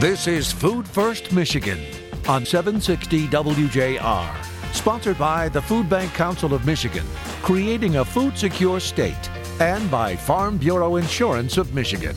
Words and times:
This 0.00 0.26
is 0.26 0.50
Food 0.50 0.88
First 0.88 1.30
Michigan 1.30 1.78
on 2.26 2.46
760 2.46 3.28
WJR, 3.28 4.74
sponsored 4.74 5.18
by 5.18 5.50
the 5.50 5.60
Food 5.60 5.90
Bank 5.90 6.14
Council 6.14 6.54
of 6.54 6.64
Michigan, 6.64 7.04
creating 7.42 7.96
a 7.96 8.04
food 8.06 8.38
secure 8.38 8.80
state, 8.80 9.30
and 9.60 9.90
by 9.90 10.16
Farm 10.16 10.56
Bureau 10.56 10.96
Insurance 10.96 11.58
of 11.58 11.74
Michigan. 11.74 12.16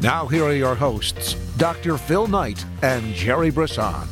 Now, 0.00 0.26
here 0.26 0.42
are 0.42 0.54
your 0.54 0.74
hosts, 0.74 1.34
Dr. 1.56 1.96
Phil 1.98 2.26
Knight 2.26 2.64
and 2.82 3.14
Gerry 3.14 3.50
Brisson. 3.50 4.08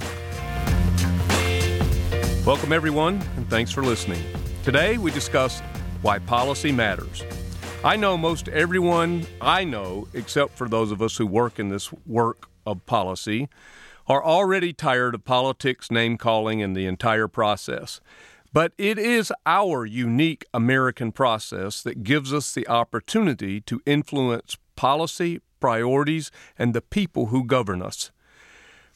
Welcome, 2.46 2.72
everyone, 2.72 3.20
and 3.36 3.50
thanks 3.50 3.72
for 3.72 3.82
listening. 3.82 4.22
Today, 4.62 4.96
we 4.96 5.10
discuss 5.10 5.58
why 6.02 6.20
policy 6.20 6.70
matters. 6.70 7.24
I 7.82 7.96
know 7.96 8.16
most 8.16 8.48
everyone 8.48 9.26
I 9.40 9.64
know, 9.64 10.06
except 10.14 10.56
for 10.56 10.68
those 10.68 10.92
of 10.92 11.02
us 11.02 11.16
who 11.16 11.26
work 11.26 11.58
in 11.58 11.68
this 11.68 11.92
work 12.06 12.46
of 12.66 12.84
policy, 12.86 13.48
are 14.06 14.24
already 14.24 14.72
tired 14.72 15.14
of 15.14 15.24
politics, 15.24 15.90
name 15.90 16.16
calling, 16.16 16.62
and 16.62 16.76
the 16.76 16.86
entire 16.86 17.28
process. 17.28 18.00
But 18.52 18.72
it 18.76 18.98
is 18.98 19.32
our 19.46 19.86
unique 19.86 20.44
American 20.52 21.12
process 21.12 21.82
that 21.82 22.02
gives 22.02 22.34
us 22.34 22.52
the 22.52 22.66
opportunity 22.66 23.60
to 23.62 23.80
influence 23.86 24.56
policy, 24.74 25.40
priorities, 25.60 26.32
and 26.58 26.74
the 26.74 26.80
people 26.80 27.26
who 27.26 27.44
govern 27.44 27.82
us. 27.82 28.10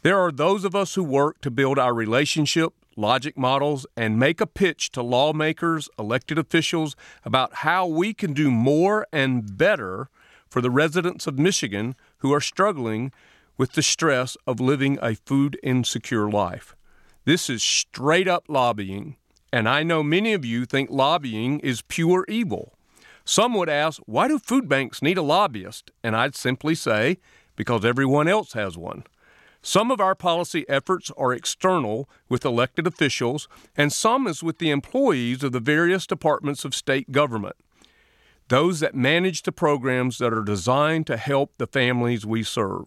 There 0.03 0.19
are 0.19 0.33
those 0.33 0.65
of 0.65 0.75
us 0.75 0.95
who 0.97 1.05
work 1.05 1.41
to 1.43 1.51
build 1.51 1.79
our 1.79 1.95
relationship, 1.95 2.73
logic 2.97 3.39
models, 3.39 3.87
and 3.97 4.19
make 4.19 4.41
a 4.41 4.47
pitch 4.47 4.91
to 4.93 5.03
lawmakers, 5.03 5.89
elected 5.99 6.39
officials 6.39 6.97
about 7.25 7.55
how 7.57 7.87
we 7.87 8.13
can 8.13 8.33
do 8.33 8.51
more 8.51 9.07
and 9.13 9.57
better 9.57 10.09
for 10.49 10.61
the 10.61 10.71
residents 10.71 11.27
of 11.27 11.39
Michigan 11.39 11.95
who 12.19 12.33
are 12.35 12.41
struggling 12.41 13.13
with 13.57 13.73
the 13.73 13.83
stress 13.83 14.37
of 14.47 14.61
living 14.61 14.99
a 15.01 15.15
food 15.15 15.59
insecure 15.63 16.31
life. 16.31 16.75
This 17.25 17.49
is 17.49 17.63
straight 17.63 18.29
up 18.29 18.45
lobbying, 18.49 19.17
and 19.53 19.69
I 19.69 19.83
know 19.83 20.03
many 20.03 20.33
of 20.33 20.45
you 20.45 20.67
think 20.67 20.91
lobbying 20.91 21.61
is 21.61 21.83
pure 21.83 22.25
evil. 22.29 22.75
Some 23.25 23.55
would 23.55 23.69
ask, 23.69 24.03
why 24.05 24.29
do 24.29 24.39
food 24.39 24.69
banks 24.69 25.01
need 25.01 25.17
a 25.17 25.23
lobbyist? 25.23 25.91
And 26.03 26.15
I'd 26.15 26.35
simply 26.35 26.75
say, 26.75 27.19
because 27.57 27.85
everyone 27.85 28.29
else 28.29 28.53
has 28.53 28.77
one. 28.77 29.05
Some 29.63 29.91
of 29.91 29.99
our 29.99 30.15
policy 30.15 30.69
efforts 30.69 31.11
are 31.17 31.33
external 31.33 32.07
with 32.29 32.45
elected 32.45 32.87
officials, 32.87 33.49
and 33.75 33.91
some 33.91 34.27
is 34.27 34.43
with 34.43 34.59
the 34.59 34.71
employees 34.71 35.43
of 35.43 35.53
the 35.53 35.61
various 35.61 36.07
departments 36.07 36.67
of 36.67 36.75
state 36.75 37.13
government, 37.13 37.57
those 38.49 38.81
that 38.81 38.95
manage 38.95 39.43
the 39.43 39.53
programs 39.53 40.19
that 40.19 40.35
are 40.35 40.43
designed 40.43 41.07
to 41.07 41.17
help 41.17 41.57
the 41.57 41.67
families 41.67 42.27
we 42.27 42.43
serve. 42.43 42.85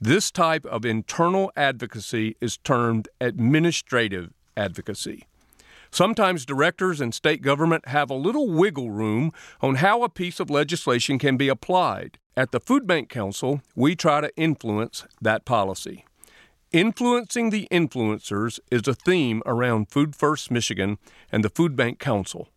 This 0.00 0.30
type 0.30 0.66
of 0.66 0.84
internal 0.84 1.50
advocacy 1.56 2.36
is 2.38 2.58
termed 2.58 3.08
administrative 3.18 4.34
advocacy. 4.54 5.24
Sometimes 5.90 6.44
directors 6.44 7.00
and 7.00 7.14
state 7.14 7.40
government 7.40 7.88
have 7.88 8.10
a 8.10 8.14
little 8.14 8.50
wiggle 8.50 8.90
room 8.90 9.32
on 9.62 9.76
how 9.76 10.02
a 10.02 10.10
piece 10.10 10.38
of 10.38 10.50
legislation 10.50 11.18
can 11.18 11.38
be 11.38 11.48
applied. 11.48 12.18
At 12.36 12.52
the 12.52 12.60
Food 12.60 12.86
Bank 12.86 13.08
Council, 13.08 13.62
we 13.74 13.96
try 13.96 14.20
to 14.20 14.36
influence 14.36 15.06
that 15.22 15.46
policy. 15.46 16.04
Influencing 16.72 17.48
the 17.48 17.66
influencers 17.70 18.60
is 18.70 18.86
a 18.86 18.94
theme 18.94 19.42
around 19.46 19.88
Food 19.88 20.14
First 20.14 20.50
Michigan 20.50 20.98
and 21.32 21.42
the 21.42 21.48
Food 21.48 21.74
Bank 21.74 21.98
Council 21.98 22.48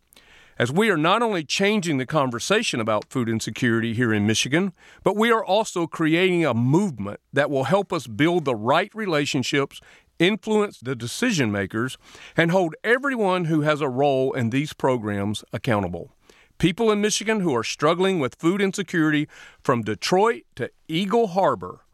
as 0.60 0.74
we 0.74 0.90
are 0.90 0.98
not 0.98 1.22
only 1.22 1.44
changing 1.44 1.98
the 1.98 2.06
conversation 2.06 2.82
about 2.82 3.10
food 3.10 3.30
insecurity 3.30 3.94
here 3.94 4.14
in 4.14 4.28
Michigan, 4.28 4.74
but 5.04 5.16
we 5.16 5.32
are 5.32 5.44
also 5.44 5.88
creating 5.88 6.46
a 6.46 6.54
movement 6.54 7.22
that 7.32 7.50
will 7.50 7.64
help 7.64 7.94
us 7.94 8.08
build 8.08 8.44
the 8.44 8.56
right 8.56 8.94
relationships, 8.94 9.80
influence 10.20 10.78
the 10.82 10.98
decision 10.98 11.50
makers, 11.50 11.98
and 12.36 12.52
hold 12.52 12.76
everyone 12.84 13.46
who 13.46 13.62
has 13.62 13.80
a 13.80 13.88
role 13.88 14.34
in 14.34 14.50
these 14.50 14.74
programs 14.74 15.46
accountable. 15.54 16.12
People 16.58 16.92
in 16.92 17.00
Michigan 17.00 17.40
who 17.40 17.56
are 17.56 17.64
struggling 17.64 18.20
with 18.20 18.36
food 18.36 18.62
insecurity 18.62 19.30
from 19.64 19.82
Detroit 19.82 20.44
to 20.58 20.70
Eagle 20.90 21.28
Harbor 21.28 21.86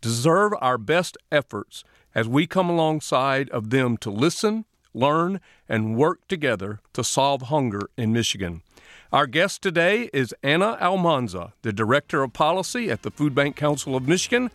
deserve 0.00 0.52
our 0.60 0.78
best 0.78 1.18
efforts 1.32 1.82
as 2.14 2.28
we 2.28 2.46
come 2.46 2.70
alongside 2.70 3.50
of 3.50 3.70
them 3.70 3.96
to 3.96 4.10
listen, 4.10 4.66
learn, 4.94 5.40
and 5.68 5.96
work 5.96 6.26
together 6.28 6.80
to 6.92 7.04
solve 7.04 7.42
hunger 7.42 7.90
in 7.96 8.12
Michigan. 8.12 8.62
Our 9.12 9.26
guest 9.26 9.62
today 9.62 10.10
is 10.12 10.34
Anna 10.42 10.76
Almanza, 10.80 11.52
the 11.62 11.72
Director 11.72 12.22
of 12.22 12.32
Policy 12.32 12.90
at 12.90 13.02
the 13.02 13.10
Food 13.10 13.34
Bank 13.34 13.54
Council 13.54 13.94
of 13.94 14.08
Michigan, 14.08 14.50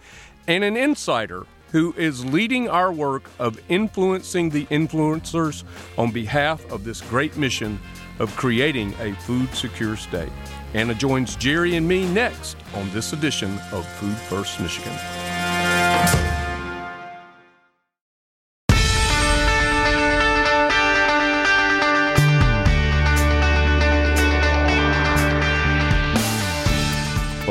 and 0.48 0.64
an 0.64 0.76
insider 0.76 1.46
who 1.72 1.94
is 1.98 2.26
leading 2.26 2.68
our 2.68 2.92
work 2.92 3.30
of 3.38 3.60
influencing 3.70 4.50
the 4.50 4.66
influencers 4.66 5.64
on 5.98 6.12
behalf 6.12 6.70
of 6.72 6.84
this 6.84 7.02
great 7.02 7.38
mission 7.38 7.80
of 8.18 8.36
creating 8.36 8.94
a 9.00 9.14
food 9.22 9.54
secure 9.54 9.96
state. 9.96 10.32
Anna 10.74 10.94
joins 10.94 11.36
Gerry 11.36 11.76
and 11.76 11.88
me 11.88 12.12
next 12.12 12.58
on 12.76 12.90
this 12.92 13.14
edition 13.14 13.60
of 13.72 13.86
Food 13.94 14.18
First 14.18 14.60
Michigan. 14.60 14.94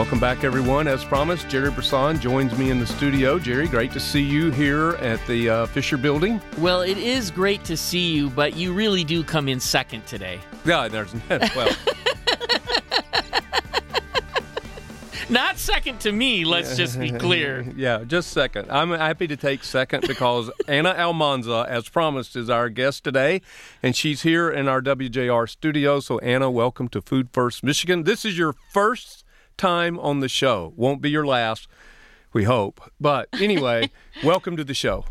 Welcome 0.08 0.20
back, 0.20 0.42
everyone. 0.42 0.88
As 0.88 1.04
promised, 1.04 1.50
Gerry 1.50 1.70
Brisson 1.70 2.18
joins 2.18 2.56
me 2.56 2.70
in 2.70 2.78
the 2.80 2.86
studio. 2.86 3.38
Gerry, 3.38 3.68
great 3.68 3.92
to 3.92 4.00
see 4.00 4.22
you 4.22 4.50
here 4.50 4.92
at 5.00 5.20
the 5.26 5.50
uh, 5.50 5.66
Fisher 5.66 5.98
Building. 5.98 6.40
Well, 6.56 6.80
it 6.80 6.96
is 6.96 7.30
great 7.30 7.62
to 7.64 7.76
see 7.76 8.14
you, 8.14 8.30
but 8.30 8.56
you 8.56 8.72
really 8.72 9.04
do 9.04 9.22
come 9.22 9.50
in 9.50 9.60
second 9.60 10.06
today. 10.06 10.40
Yeah, 10.64 10.88
there's 10.88 11.12
well. 11.28 11.68
Not 15.28 15.58
second 15.58 16.00
to 16.00 16.10
me, 16.10 16.46
let's 16.46 16.74
just 16.74 16.98
be 16.98 17.10
clear. 17.10 17.66
yeah, 17.76 18.02
just 18.06 18.30
second. 18.30 18.70
I'm 18.70 18.92
happy 18.92 19.26
to 19.26 19.36
take 19.36 19.62
second 19.62 20.06
because 20.08 20.50
Anna 20.66 20.94
Almanza, 20.96 21.66
as 21.68 21.86
promised, 21.90 22.34
is 22.34 22.48
our 22.48 22.70
guest 22.70 23.04
today, 23.04 23.42
and 23.82 23.94
she's 23.94 24.22
here 24.22 24.48
in 24.48 24.68
our 24.68 24.80
WJR 24.80 25.46
studio. 25.50 26.00
So, 26.00 26.18
Anna, 26.20 26.50
welcome 26.50 26.88
to 26.88 27.02
Food 27.02 27.28
First 27.30 27.62
Michigan. 27.62 28.04
This 28.04 28.24
is 28.24 28.38
your 28.38 28.54
first 28.72 29.26
time 29.58 29.98
on 29.98 30.20
the 30.20 30.28
show. 30.28 30.72
Won't 30.76 31.02
be 31.02 31.10
your 31.10 31.26
last, 31.26 31.68
we 32.32 32.44
hope. 32.44 32.80
But 32.98 33.28
anyway, 33.34 33.90
welcome 34.24 34.56
to 34.56 34.64
the 34.64 34.74
show. 34.74 35.04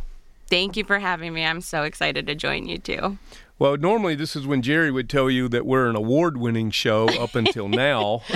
Thank 0.49 0.77
you 0.77 0.85
for 0.85 0.99
having 0.99 1.33
me. 1.33 1.45
I'm 1.45 1.61
so 1.61 1.83
excited 1.83 2.25
to 2.27 2.35
join 2.35 2.67
you 2.67 2.77
too. 2.77 3.17
Well, 3.59 3.75
normally 3.75 4.13
this 4.13 4.35
is 4.35 4.45
when 4.45 4.61
Gerry 4.61 4.91
would 4.91 5.09
tell 5.09 5.31
you 5.31 5.49
that 5.49 5.65
we're 5.65 5.89
an 5.89 5.95
award-winning 5.95 6.69
show 6.69 7.07
up 7.19 7.33
until 7.33 7.67
now, 7.67 8.21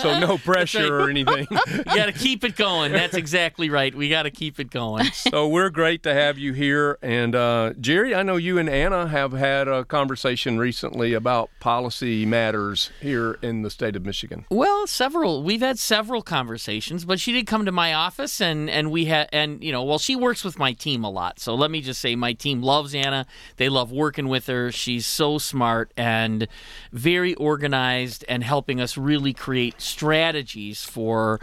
so 0.00 0.18
no 0.18 0.38
pressure 0.38 0.98
or 0.98 1.10
anything. 1.10 1.46
you 1.50 1.84
got 1.84 2.06
to 2.06 2.12
keep 2.12 2.42
it 2.42 2.56
going. 2.56 2.92
That's 2.92 3.14
exactly 3.14 3.68
right. 3.68 3.94
We 3.94 4.08
got 4.08 4.22
to 4.22 4.30
keep 4.30 4.58
it 4.58 4.70
going. 4.70 5.04
so 5.12 5.46
we're 5.46 5.68
great 5.68 6.02
to 6.04 6.14
have 6.14 6.38
you 6.38 6.54
here, 6.54 6.98
and 7.02 7.34
uh, 7.34 7.74
Gerry, 7.78 8.14
I 8.14 8.22
know 8.22 8.36
you 8.36 8.56
and 8.56 8.66
Anna 8.66 9.08
have 9.08 9.32
had 9.32 9.68
a 9.68 9.84
conversation 9.84 10.58
recently 10.58 11.12
about 11.12 11.50
policy 11.60 12.24
matters 12.24 12.92
here 13.02 13.38
in 13.42 13.60
the 13.60 13.68
state 13.68 13.94
of 13.94 14.06
Michigan. 14.06 14.46
Well, 14.48 14.86
several. 14.86 15.42
We've 15.42 15.60
had 15.60 15.78
several 15.78 16.22
conversations, 16.22 17.04
but 17.04 17.20
she 17.20 17.32
did 17.32 17.46
come 17.46 17.66
to 17.66 17.72
my 17.72 17.92
office, 17.92 18.40
and 18.40 18.70
and 18.70 18.90
we 18.90 19.04
had, 19.04 19.28
and 19.34 19.62
you 19.62 19.70
know, 19.70 19.84
well, 19.84 19.98
she 19.98 20.16
works 20.16 20.44
with 20.44 20.58
my 20.58 20.72
team 20.72 21.04
a 21.04 21.10
lot. 21.10 21.38
So 21.40 21.54
let 21.54 21.70
me 21.70 21.82
just 21.82 22.00
say, 22.00 22.16
my 22.16 22.32
team 22.32 22.62
loves 22.62 22.94
Anna 22.94 23.26
they 23.56 23.68
love 23.68 23.92
working 23.92 24.28
with 24.28 24.46
her. 24.46 24.70
She's 24.72 25.06
so 25.06 25.38
smart 25.38 25.92
and 25.96 26.48
very 26.92 27.34
organized 27.34 28.24
and 28.28 28.42
helping 28.44 28.80
us 28.80 28.96
really 28.96 29.32
create 29.32 29.80
strategies 29.80 30.84
for 30.84 31.40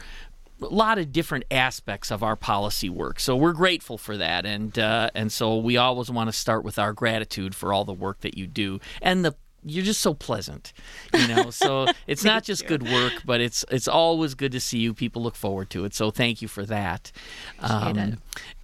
a 0.61 0.65
lot 0.67 0.97
of 0.97 1.11
different 1.11 1.45
aspects 1.49 2.11
of 2.11 2.21
our 2.21 2.35
policy 2.35 2.89
work. 2.89 3.19
So 3.19 3.35
we're 3.35 3.53
grateful 3.53 3.97
for 3.97 4.17
that, 4.17 4.45
and 4.45 4.77
uh, 4.77 5.09
and 5.15 5.31
so 5.31 5.57
we 5.57 5.77
always 5.77 6.11
want 6.11 6.27
to 6.27 6.33
start 6.33 6.63
with 6.63 6.77
our 6.77 6.93
gratitude 6.93 7.55
for 7.55 7.73
all 7.73 7.83
the 7.83 7.93
work 7.93 8.21
that 8.21 8.37
you 8.37 8.47
do 8.47 8.79
and 9.01 9.25
the 9.25 9.35
you're 9.63 9.85
just 9.85 10.01
so 10.01 10.13
pleasant, 10.13 10.73
you 11.13 11.27
know. 11.27 11.51
So 11.51 11.87
it's 12.07 12.23
not 12.23 12.43
just 12.43 12.67
good 12.67 12.83
work, 12.83 13.13
but 13.25 13.41
it's 13.41 13.63
it's 13.69 13.87
always 13.87 14.33
good 14.33 14.51
to 14.53 14.59
see 14.59 14.79
you. 14.79 14.93
People 14.93 15.21
look 15.21 15.35
forward 15.35 15.69
to 15.71 15.85
it. 15.85 15.93
So 15.93 16.11
thank 16.11 16.41
you 16.41 16.47
for 16.47 16.65
that. 16.65 17.11
Um, 17.59 18.17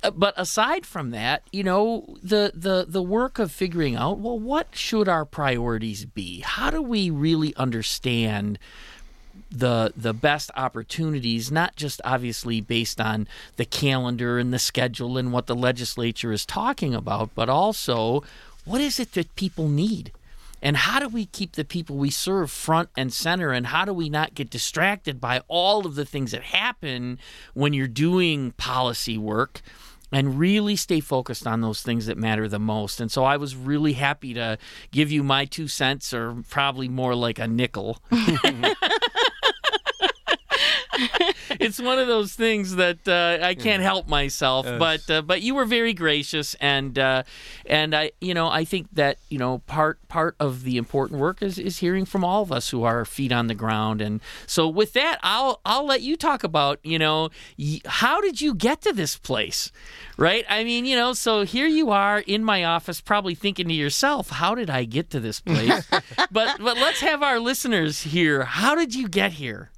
uh, 0.03 0.11
but 0.11 0.33
aside 0.38 0.85
from 0.85 1.11
that, 1.11 1.44
you 1.51 1.63
know, 1.63 2.17
the 2.23 2.51
the 2.53 2.85
the 2.88 3.03
work 3.03 3.39
of 3.39 3.51
figuring 3.51 3.95
out 3.95 4.19
well, 4.19 4.39
what 4.39 4.75
should 4.75 5.07
our 5.07 5.25
priorities 5.25 6.05
be? 6.05 6.41
How 6.41 6.69
do 6.69 6.81
we 6.81 7.09
really 7.09 7.55
understand? 7.55 8.59
the 9.49 9.94
the 9.95 10.13
best 10.13 10.51
opportunities 10.55 11.51
not 11.51 11.75
just 11.75 12.01
obviously 12.03 12.59
based 12.59 12.99
on 12.99 13.27
the 13.55 13.63
calendar 13.63 14.38
and 14.38 14.53
the 14.53 14.59
schedule 14.59 15.17
and 15.17 15.31
what 15.31 15.47
the 15.47 15.55
legislature 15.55 16.33
is 16.33 16.45
talking 16.45 16.94
about 16.94 17.29
but 17.33 17.47
also 17.47 18.23
what 18.65 18.81
is 18.81 18.99
it 18.99 19.13
that 19.13 19.33
people 19.35 19.69
need 19.69 20.11
And 20.62 20.77
how 20.77 21.00
do 21.00 21.07
we 21.07 21.25
keep 21.25 21.54
the 21.54 21.65
people 21.65 21.98
we 21.98 22.09
serve 22.09 22.51
front 22.51 22.89
and 22.98 23.13
center? 23.13 23.51
And 23.51 23.68
how 23.68 23.86
do 23.86 23.94
we 23.94 24.09
not 24.09 24.33
get 24.33 24.50
distracted 24.50 25.21
by 25.21 25.42
all 25.48 25.86
of 25.86 25.95
the 25.95 26.06
things 26.06 26.31
that 26.31 26.44
happen 26.44 27.19
when 27.54 27.74
you're 27.74 27.88
doing 27.88 28.51
policy 28.51 29.18
work? 29.18 29.62
and 30.12 30.39
really 30.39 30.75
stay 30.75 31.00
focused 31.00 31.45
on 31.45 31.62
those 31.62 31.81
things 31.81 32.06
that 32.06 32.18
matter 32.18 32.48
the 32.48 32.59
most. 32.59 33.01
And 33.01 33.12
so 33.12 33.25
I 33.25 33.38
was 33.38 33.56
really 33.56 33.94
happy 33.94 34.33
to 34.36 34.57
give 34.92 35.12
you 35.12 35.24
my 35.24 35.45
two 35.45 35.68
cents, 35.68 36.13
or 36.13 36.44
probably 36.50 36.88
more 36.88 37.13
like 37.13 37.39
a 37.39 37.48
nickel. 37.48 37.98
it's 41.67 41.81
one 41.81 41.99
of 41.99 42.07
those 42.07 42.33
things 42.33 42.75
that 42.77 43.05
uh, 43.07 43.45
I 43.45 43.53
can't 43.53 43.83
help 43.83 44.07
myself. 44.07 44.65
Yes. 44.65 44.79
But 44.79 45.09
uh, 45.09 45.21
but 45.21 45.41
you 45.41 45.53
were 45.53 45.65
very 45.65 45.93
gracious, 45.93 46.55
and 46.55 46.97
uh, 46.97 47.23
and 47.65 47.93
I 47.93 48.11
you 48.21 48.33
know 48.33 48.47
I 48.47 48.63
think 48.63 48.87
that 48.93 49.17
you 49.29 49.37
know 49.37 49.59
part 49.67 49.99
part 50.07 50.35
of 50.39 50.63
the 50.63 50.77
important 50.77 51.19
work 51.19 51.43
is, 51.43 51.59
is 51.59 51.79
hearing 51.79 52.05
from 52.05 52.23
all 52.23 52.41
of 52.41 52.51
us 52.51 52.69
who 52.69 52.83
are 52.83 53.03
feet 53.03 53.33
on 53.33 53.47
the 53.47 53.53
ground. 53.53 54.01
And 54.01 54.21
so 54.45 54.67
with 54.67 54.93
that, 54.93 55.19
I'll 55.21 55.59
I'll 55.65 55.85
let 55.85 56.01
you 56.01 56.15
talk 56.15 56.43
about 56.43 56.79
you 56.83 56.97
know 56.97 57.29
how 57.85 58.21
did 58.21 58.39
you 58.39 58.55
get 58.55 58.81
to 58.81 58.93
this 58.93 59.17
place, 59.17 59.71
right? 60.17 60.45
I 60.49 60.63
mean 60.63 60.85
you 60.85 60.95
know 60.95 61.13
so 61.13 61.43
here 61.43 61.67
you 61.67 61.91
are 61.91 62.19
in 62.19 62.43
my 62.43 62.63
office, 62.63 63.01
probably 63.01 63.35
thinking 63.35 63.67
to 63.67 63.73
yourself, 63.73 64.29
how 64.29 64.55
did 64.55 64.69
I 64.69 64.85
get 64.85 65.09
to 65.09 65.19
this 65.19 65.41
place? 65.41 65.85
but 66.31 66.57
but 66.59 66.77
let's 66.77 67.01
have 67.01 67.21
our 67.21 67.39
listeners 67.39 68.03
hear. 68.03 68.43
How 68.45 68.73
did 68.73 68.95
you 68.95 69.09
get 69.09 69.33
here? 69.33 69.69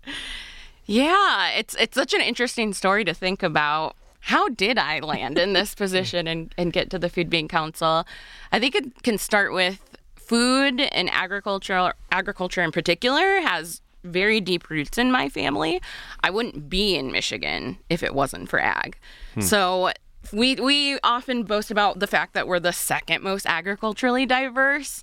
Yeah, 0.89 1.51
it's 1.51 1.75
it's 1.75 1.93
such 1.93 2.15
an 2.15 2.21
interesting 2.21 2.73
story 2.73 3.05
to 3.05 3.13
think 3.13 3.43
about. 3.43 3.95
How 4.21 4.49
did 4.49 4.79
I 4.79 4.99
land 4.99 5.37
in 5.37 5.53
this 5.53 5.75
position 5.83 6.27
and, 6.27 6.53
and 6.57 6.73
get 6.73 6.89
to 6.89 6.99
the 6.99 7.09
Food 7.09 7.29
Bank 7.29 7.51
Council? 7.51 8.05
I 8.51 8.59
think 8.59 8.73
it 8.73 9.03
can 9.03 9.19
start 9.19 9.53
with 9.53 9.79
food 10.15 10.81
and 10.81 11.09
agriculture. 11.11 11.93
Agriculture 12.11 12.63
in 12.63 12.71
particular 12.71 13.39
has 13.41 13.81
very 14.03 14.41
deep 14.41 14.69
roots 14.71 14.97
in 14.97 15.11
my 15.11 15.29
family. 15.29 15.79
I 16.23 16.31
wouldn't 16.31 16.69
be 16.69 16.95
in 16.95 17.11
Michigan 17.11 17.77
if 17.89 18.01
it 18.01 18.15
wasn't 18.15 18.49
for 18.49 18.59
ag. 18.59 18.97
Hmm. 19.35 19.41
So 19.41 19.91
we 20.31 20.55
we 20.55 20.99
often 21.03 21.43
boast 21.43 21.71
about 21.71 21.99
the 21.99 22.07
fact 22.07 22.33
that 22.33 22.47
we're 22.47 22.59
the 22.59 22.73
second 22.73 23.23
most 23.23 23.45
agriculturally 23.45 24.25
diverse 24.25 25.01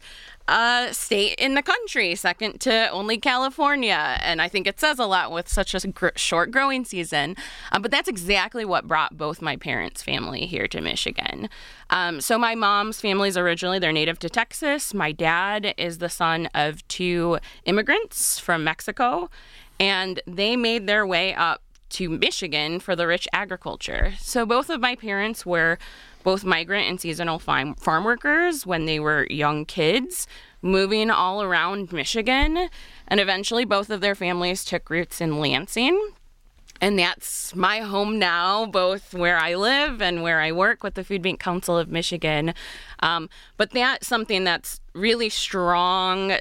uh, 0.48 0.92
state 0.92 1.34
in 1.38 1.54
the 1.54 1.62
country, 1.62 2.14
second 2.14 2.60
to 2.60 2.88
only 2.90 3.18
California. 3.18 4.16
And 4.20 4.40
I 4.40 4.48
think 4.48 4.66
it 4.66 4.78
says 4.78 4.98
a 4.98 5.06
lot 5.06 5.32
with 5.32 5.48
such 5.48 5.74
a 5.74 5.88
gr- 5.88 6.08
short 6.14 6.50
growing 6.50 6.84
season. 6.84 7.36
Um, 7.72 7.82
but 7.82 7.90
that's 7.90 8.08
exactly 8.08 8.64
what 8.64 8.86
brought 8.86 9.16
both 9.16 9.42
my 9.42 9.56
parents' 9.56 10.02
family 10.02 10.46
here 10.46 10.68
to 10.68 10.80
Michigan. 10.80 11.48
Um, 11.90 12.20
so 12.20 12.38
my 12.38 12.54
mom's 12.54 13.00
family 13.00 13.28
is 13.28 13.36
originally 13.36 13.78
they're 13.78 13.92
native 13.92 14.18
to 14.20 14.28
Texas. 14.28 14.94
My 14.94 15.12
dad 15.12 15.74
is 15.76 15.98
the 15.98 16.08
son 16.08 16.48
of 16.54 16.86
two 16.88 17.38
immigrants 17.64 18.38
from 18.38 18.62
Mexico, 18.62 19.30
and 19.80 20.20
they 20.26 20.56
made 20.56 20.86
their 20.86 21.06
way 21.06 21.34
up 21.34 21.62
to 21.90 22.08
Michigan 22.08 22.80
for 22.80 22.96
the 22.96 23.06
rich 23.06 23.28
agriculture. 23.32 24.14
So 24.18 24.44
both 24.44 24.70
of 24.70 24.80
my 24.80 24.96
parents 24.96 25.46
were 25.46 25.78
both 26.22 26.44
migrant 26.44 26.88
and 26.88 27.00
seasonal 27.00 27.38
farm, 27.38 27.74
farm 27.74 28.04
workers 28.04 28.66
when 28.66 28.86
they 28.86 28.98
were 28.98 29.26
young 29.30 29.64
kids, 29.64 30.26
moving 30.60 31.10
all 31.10 31.42
around 31.42 31.92
Michigan. 31.92 32.68
And 33.06 33.20
eventually, 33.20 33.64
both 33.64 33.90
of 33.90 34.00
their 34.00 34.16
families 34.16 34.64
took 34.64 34.90
roots 34.90 35.20
in 35.20 35.38
Lansing. 35.38 36.10
And 36.80 36.98
that's 36.98 37.54
my 37.54 37.78
home 37.78 38.18
now, 38.18 38.66
both 38.66 39.14
where 39.14 39.38
I 39.38 39.54
live 39.54 40.02
and 40.02 40.22
where 40.22 40.40
I 40.40 40.52
work 40.52 40.82
with 40.82 40.94
the 40.94 41.04
Food 41.04 41.22
Bank 41.22 41.40
Council 41.40 41.78
of 41.78 41.88
Michigan. 41.88 42.52
Um, 43.00 43.30
but 43.56 43.70
that's 43.70 44.06
something 44.06 44.44
that's 44.44 44.80
really 44.92 45.28
strong, 45.28 46.34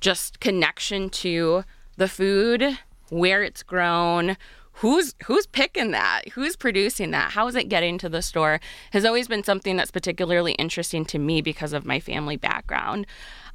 just 0.00 0.40
connection 0.40 1.10
to 1.10 1.64
the 1.96 2.08
food, 2.08 2.78
where 3.10 3.42
it's 3.42 3.62
grown, 3.62 4.36
who's 4.78 5.14
who's 5.24 5.46
picking 5.46 5.90
that 5.90 6.28
who's 6.30 6.56
producing 6.56 7.10
that 7.10 7.32
how 7.32 7.46
is 7.46 7.54
it 7.54 7.68
getting 7.68 7.98
to 7.98 8.08
the 8.08 8.22
store 8.22 8.60
has 8.92 9.04
always 9.04 9.28
been 9.28 9.42
something 9.42 9.76
that's 9.76 9.90
particularly 9.90 10.52
interesting 10.52 11.04
to 11.04 11.18
me 11.18 11.40
because 11.40 11.72
of 11.72 11.84
my 11.84 12.00
family 12.00 12.36
background 12.36 13.06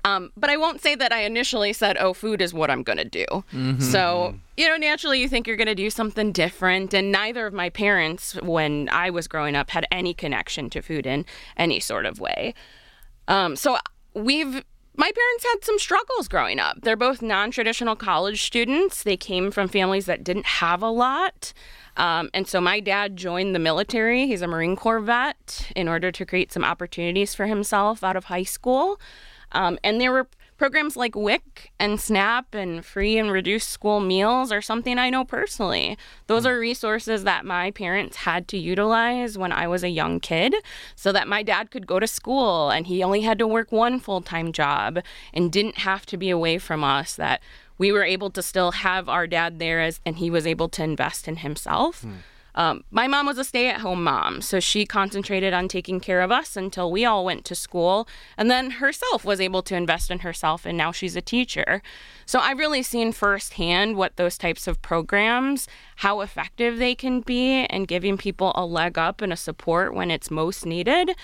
um, 0.06 0.32
but 0.36 0.50
I 0.50 0.58
won't 0.58 0.82
say 0.82 0.96
that 0.96 1.14
I 1.14 1.22
initially 1.22 1.72
said, 1.72 1.96
oh, 1.98 2.14
food 2.14 2.42
is 2.42 2.54
what 2.54 2.70
I'm 2.70 2.84
going 2.84 2.98
to 2.98 3.06
do. 3.06 3.26
Mm-hmm. 3.54 3.80
So, 3.80 4.36
you 4.58 4.68
know, 4.68 4.76
naturally 4.76 5.22
you 5.22 5.30
think 5.30 5.48
you're 5.48 5.56
going 5.56 5.68
to 5.68 5.76
do 5.76 5.90
something 5.90 6.34
different. 6.34 6.94
And 6.94 7.10
neither 7.10 7.48
of 7.48 7.54
my 7.54 7.70
parents, 7.70 8.36
when 8.42 8.90
I 8.92 9.10
was 9.10 9.30
growing 9.30 9.56
up, 9.56 9.70
had 9.70 9.86
any 9.92 10.14
connection 10.14 10.70
to 10.72 10.82
food 10.82 11.06
in 11.06 11.26
any 11.56 11.80
sort 11.80 12.06
of 12.06 12.20
way. 12.20 12.54
Um, 13.30 13.56
so 13.56 13.78
we've 14.14 14.66
my 14.96 15.12
parents 15.12 15.44
had 15.44 15.64
some 15.64 15.80
struggles 15.80 16.28
growing 16.28 16.60
up. 16.60 16.82
They're 16.82 16.96
both 16.96 17.22
non 17.22 17.52
traditional 17.52 17.96
college 17.96 18.44
students. 18.44 19.04
They 19.04 19.18
came 19.18 19.52
from 19.52 19.68
families 19.68 20.06
that 20.06 20.24
didn't 20.24 20.46
have 20.46 20.82
a 20.82 20.90
lot. 20.90 21.54
Um, 21.98 22.30
and 22.34 22.48
so 22.48 22.60
my 22.60 22.80
dad 22.80 23.18
joined 23.18 23.54
the 23.54 23.60
military. 23.60 24.28
He's 24.28 24.42
a 24.42 24.48
Marine 24.48 24.76
Corps 24.76 25.00
vet 25.00 25.72
in 25.76 25.88
order 25.88 26.12
to 26.12 26.26
create 26.26 26.52
some 26.52 26.64
opportunities 26.64 27.36
for 27.36 27.46
himself 27.46 28.04
out 28.04 28.16
of 28.16 28.26
high 28.26 28.44
school. 28.44 29.00
Um, 29.52 29.78
and 29.84 30.02
there 30.02 30.12
were 30.12 30.28
Programs 30.58 30.96
like 30.96 31.16
WIC 31.16 31.72
and 31.80 32.00
SNAP 32.00 32.54
and 32.54 32.86
free 32.86 33.18
and 33.18 33.32
reduced 33.32 33.70
school 33.70 34.00
meals 34.00 34.52
are 34.52 34.62
something 34.62 35.00
I 35.00 35.10
know 35.10 35.26
personally. 35.26 35.98
Those 36.28 36.46
are 36.46 36.58
resources 36.58 37.24
that 37.24 37.46
my 37.46 37.72
parents 37.72 38.18
had 38.18 38.48
to 38.50 38.58
utilize 38.58 39.38
when 39.38 39.52
I 39.52 39.68
was 39.68 39.84
a 39.84 39.90
young 39.90 40.20
kid 40.20 40.56
so 40.96 41.12
that 41.12 41.28
my 41.28 41.44
dad 41.44 41.72
could 41.72 41.88
go 41.88 42.00
to 42.00 42.08
school 42.08 42.70
and 42.70 42.88
he 42.88 43.04
only 43.04 43.22
had 43.22 43.40
to 43.40 43.48
work 43.48 43.72
one 43.72 44.00
full 44.00 44.22
time 44.22 44.52
job 44.52 45.00
and 45.34 45.52
didn't 45.52 45.80
have 45.80 46.06
to 46.08 46.18
be 46.18 46.30
away 46.30 46.58
from 46.60 46.84
us. 46.84 47.16
That 47.16 47.42
we 47.78 47.92
were 47.92 48.04
able 48.04 48.30
to 48.32 48.42
still 48.42 48.72
have 48.72 49.10
our 49.10 49.28
dad 49.28 49.60
there 49.60 49.82
as, 49.82 50.00
and 50.06 50.18
he 50.18 50.30
was 50.30 50.46
able 50.46 50.70
to 50.70 50.84
invest 50.84 51.28
in 51.28 51.38
himself. 51.38 52.02
Hmm. 52.02 52.14
Um, 52.56 52.84
my 52.92 53.08
mom 53.08 53.26
was 53.26 53.38
a 53.38 53.44
stay 53.44 53.68
at 53.68 53.82
home 53.82 54.04
mom, 54.04 54.42
so 54.42 54.60
she 54.60 54.86
concentrated 54.86 55.54
on 55.54 55.68
taking 55.68 56.00
care 56.00 56.22
of 56.22 56.32
us 56.32 56.56
until 56.56 56.92
we 56.92 57.04
all 57.04 57.26
went 57.26 57.46
to 57.46 57.56
school, 57.56 58.08
and 58.38 58.50
then 58.52 58.72
herself 58.72 59.26
was 59.26 59.42
able 59.42 59.64
to 59.64 59.76
invest 59.76 60.12
in 60.12 60.20
herself, 60.20 60.66
and 60.66 60.78
now 60.78 60.92
she's 60.92 61.16
a 61.16 61.22
teacher. 61.22 61.82
So 62.26 62.40
I've 62.40 62.60
really 62.60 62.84
seen 62.84 63.12
firsthand 63.12 63.96
what 63.96 64.18
those 64.18 64.38
types 64.38 64.68
of 64.68 64.82
programs, 64.82 65.68
how 65.98 66.22
effective 66.22 66.78
they 66.78 66.96
can 66.96 67.22
be, 67.22 67.66
and 67.66 67.88
giving 67.88 68.18
people 68.18 68.52
a 68.56 68.66
leg 68.66 68.98
up 68.98 69.22
and 69.22 69.34
a 69.34 69.38
support 69.38 69.94
when 69.96 70.12
it's 70.12 70.30
most 70.30 70.66
needed. 70.66 71.16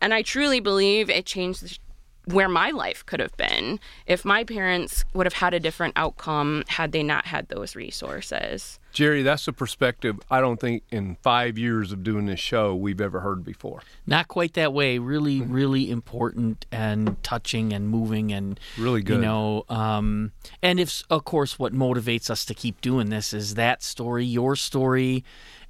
And 0.00 0.12
I 0.12 0.22
truly 0.22 0.60
believe 0.60 1.08
it 1.08 1.24
changed 1.24 1.80
where 2.26 2.48
my 2.48 2.70
life 2.70 3.04
could 3.06 3.20
have 3.20 3.36
been 3.36 3.78
if 4.06 4.24
my 4.24 4.44
parents 4.44 5.04
would 5.12 5.26
have 5.26 5.34
had 5.34 5.54
a 5.54 5.60
different 5.60 5.92
outcome 5.96 6.64
had 6.68 6.92
they 6.92 7.02
not 7.02 7.26
had 7.26 7.48
those 7.48 7.76
resources. 7.76 8.78
Gerry, 8.94 9.22
that's 9.22 9.46
a 9.48 9.52
perspective 9.52 10.20
I 10.30 10.40
don't 10.40 10.60
think 10.60 10.84
in 10.90 11.16
five 11.20 11.58
years 11.58 11.90
of 11.90 12.04
doing 12.04 12.26
this 12.26 12.38
show 12.38 12.76
we've 12.76 13.00
ever 13.00 13.20
heard 13.20 13.44
before. 13.44 13.82
Not 14.06 14.28
quite 14.28 14.54
that 14.54 14.72
way. 14.72 14.98
Really, 14.98 15.40
mm-hmm. 15.40 15.52
really 15.52 15.90
important 15.90 16.64
and 16.70 17.20
touching 17.24 17.72
and 17.72 17.88
moving 17.88 18.32
and 18.32 18.58
really 18.78 19.02
good. 19.02 19.16
You 19.16 19.22
know, 19.22 19.64
um, 19.68 20.30
and 20.62 20.78
if 20.78 21.02
of 21.10 21.24
course 21.24 21.58
what 21.58 21.74
motivates 21.74 22.30
us 22.30 22.44
to 22.46 22.54
keep 22.54 22.80
doing 22.80 23.10
this 23.10 23.34
is 23.34 23.54
that 23.56 23.82
story, 23.82 24.24
your 24.24 24.54
story, 24.54 25.24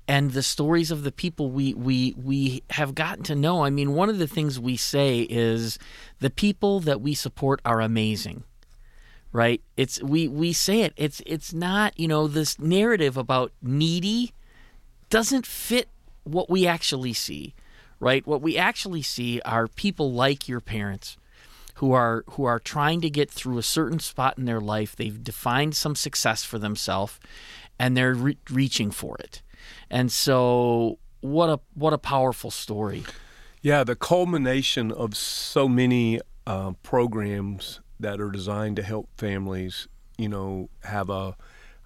and 0.07 0.33
the 0.33 0.43
stories 0.43 0.91
of 0.91 1.03
the 1.03 1.13
people 1.13 1.51
we 1.51 1.73
we 1.73 2.15
we 2.23 2.63
have 2.71 2.95
gotten 2.95 3.25
to 3.25 3.35
know. 3.35 3.65
I 3.65 3.71
mean, 3.71 3.95
one 3.95 4.11
of 4.11 4.19
the 4.19 4.29
things 4.29 4.61
we 4.61 4.77
say 4.77 5.21
is 5.21 5.79
the 6.21 6.31
people 6.31 6.81
that 6.81 7.01
we 7.01 7.15
support 7.15 7.61
are 7.65 7.81
amazing. 7.81 8.45
Right? 9.35 9.61
It's 9.77 10.03
we 10.03 10.29
we 10.29 10.55
say 10.55 10.81
it. 10.81 10.95
It's 10.97 11.21
it's 11.27 11.53
not, 11.53 11.99
you 11.99 12.09
know, 12.09 12.27
this 12.27 12.59
narrative 12.59 13.19
about 13.19 13.53
needy 13.61 14.33
doesn't 15.11 15.45
fit 15.47 15.89
what 16.23 16.49
we 16.49 16.67
actually 16.67 17.13
see. 17.13 17.55
Right? 18.01 18.27
What 18.27 18.41
we 18.41 18.57
actually 18.57 19.03
see 19.03 19.43
are 19.43 19.69
people 19.69 20.11
like 20.13 20.49
your 20.49 20.61
parents 20.61 21.19
who 21.75 21.93
are 21.93 22.25
who 22.31 22.45
are 22.45 22.59
trying 22.59 23.03
to 23.03 23.11
get 23.11 23.31
through 23.31 23.59
a 23.59 23.63
certain 23.63 23.99
spot 23.99 24.39
in 24.39 24.47
their 24.47 24.61
life. 24.61 24.97
They've 24.97 25.23
defined 25.23 25.77
some 25.77 25.95
success 25.95 26.45
for 26.45 26.59
themselves 26.59 27.21
and 27.79 27.95
they're 27.95 28.15
re- 28.15 28.39
reaching 28.49 28.91
for 28.91 29.19
it 29.19 29.43
and 29.91 30.11
so, 30.11 30.99
what 31.21 31.49
a 31.49 31.61
what 31.75 31.93
a 31.93 31.99
powerful 31.99 32.51
story. 32.51 33.05
Yeah, 33.63 33.85
the 33.85 33.97
culmination 33.97 34.93
of 34.93 35.17
so 35.17 35.69
many 35.69 36.21
uh, 36.47 36.73
programs 36.83 37.81
that 38.01 38.21
are 38.21 38.31
designed 38.31 38.77
to 38.77 38.83
help 38.83 39.09
families, 39.17 39.89
you 40.19 40.29
know, 40.29 40.69
have 40.85 41.11
a, 41.11 41.37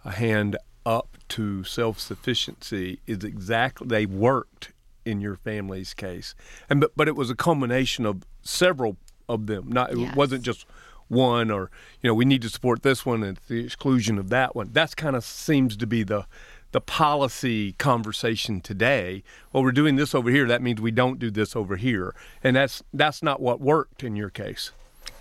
a 0.05 0.13
hand 0.13 0.57
up 0.87 1.19
to 1.29 1.65
self 1.65 2.01
sufficiency 2.01 3.01
is 3.07 3.23
exactly 3.23 3.87
they 3.87 4.07
worked 4.07 4.73
in 5.05 5.21
your 5.21 5.37
family's 5.37 5.95
case, 5.95 6.35
and 6.69 6.81
but 6.81 6.93
but 6.97 7.09
it 7.09 7.17
was 7.17 7.31
a 7.31 7.35
culmination 7.35 8.07
of 8.07 8.23
several 8.43 8.97
of 9.29 9.47
them. 9.47 9.71
Not 9.71 9.97
yes. 9.97 10.11
it 10.11 10.17
wasn't 10.17 10.43
just 10.43 10.67
one 11.09 11.51
or 11.51 11.71
you 12.03 12.09
know 12.09 12.15
we 12.15 12.27
need 12.27 12.43
to 12.43 12.51
support 12.51 12.83
this 12.83 13.05
one 13.05 13.25
at 13.25 13.49
the 13.49 13.65
exclusion 13.65 14.19
of 14.19 14.31
that 14.31 14.55
one. 14.55 14.71
That's 14.73 14.95
kind 14.95 15.17
of 15.17 15.25
seems 15.25 15.77
to 15.77 15.87
be 15.87 16.03
the 16.03 16.27
the 16.73 16.81
policy 16.81 17.73
conversation 17.73 18.61
today. 18.61 19.23
Well, 19.53 19.63
we're 19.63 19.73
doing 19.73 19.97
this 19.97 20.15
over 20.15 20.31
here. 20.31 20.47
That 20.47 20.63
means 20.63 20.81
we 20.81 20.91
don't 20.91 21.19
do 21.19 21.31
this 21.31 21.57
over 21.57 21.77
here, 21.77 22.15
and 22.43 22.57
that's 22.57 22.83
that's 22.93 23.23
not 23.23 23.41
what 23.41 23.61
worked 23.61 24.03
in 24.03 24.17
your 24.17 24.31
case. 24.31 24.73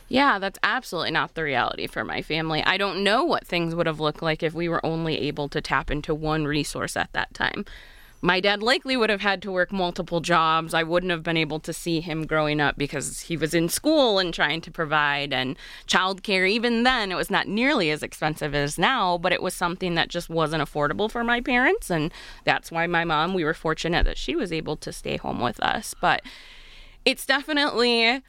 Yeah, 0.10 0.40
that's 0.40 0.60
absolutely 0.64 1.12
not 1.12 1.34
the 1.34 1.44
reality 1.44 1.88
for 1.88 2.04
my 2.04 2.22
family. 2.22 2.64
I 2.64 2.78
don't 2.78 3.04
know 3.04 3.24
what 3.24 3.46
things 3.46 3.76
would 3.76 3.88
have 3.88 4.00
looked 4.00 4.22
like 4.22 4.42
if 4.42 4.54
we 4.54 4.70
were 4.70 4.86
only 4.86 5.18
able 5.20 5.50
to 5.50 5.62
tap 5.62 5.92
into 5.92 6.16
one 6.16 6.46
resource 6.46 6.96
at 6.96 7.12
that 7.14 7.34
time. 7.34 7.66
My 8.20 8.40
dad 8.40 8.64
likely 8.64 8.98
would 8.98 9.12
have 9.12 9.22
had 9.22 9.44
to 9.44 9.52
work 9.52 9.72
multiple 9.72 10.22
jobs. 10.22 10.74
I 10.74 10.82
wouldn't 10.82 11.12
have 11.12 11.22
been 11.22 11.38
able 11.38 11.60
to 11.60 11.72
see 11.72 12.02
him 12.02 12.26
growing 12.26 12.60
up 12.60 12.76
because 12.76 13.22
he 13.22 13.38
was 13.38 13.54
in 13.54 13.70
school 13.70 14.18
and 14.18 14.34
trying 14.34 14.60
to 14.62 14.72
provide 14.72 15.32
and 15.34 15.56
childcare. 15.88 16.50
Even 16.50 16.82
then, 16.82 17.12
it 17.12 17.16
was 17.16 17.30
not 17.30 17.48
nearly 17.48 17.92
as 17.92 18.02
expensive 18.02 18.56
as 18.56 18.80
now, 18.80 19.20
but 19.20 19.34
it 19.34 19.44
was 19.44 19.54
something 19.54 19.94
that 19.96 20.08
just 20.08 20.30
wasn't 20.30 20.64
affordable 20.64 21.12
for 21.12 21.24
my 21.24 21.42
parents. 21.42 21.92
And 21.92 22.12
that's 22.44 22.72
why 22.72 22.88
my 22.88 23.04
mom, 23.04 23.36
we 23.36 23.44
were 23.44 23.54
fortunate 23.54 24.06
that 24.06 24.18
she 24.18 24.36
was 24.36 24.52
able 24.52 24.78
to 24.78 24.92
stay 24.92 25.18
home 25.18 25.40
with 25.40 25.60
us. 25.60 25.94
But 26.02 26.24
it's 27.06 27.26
definitely 27.26 28.24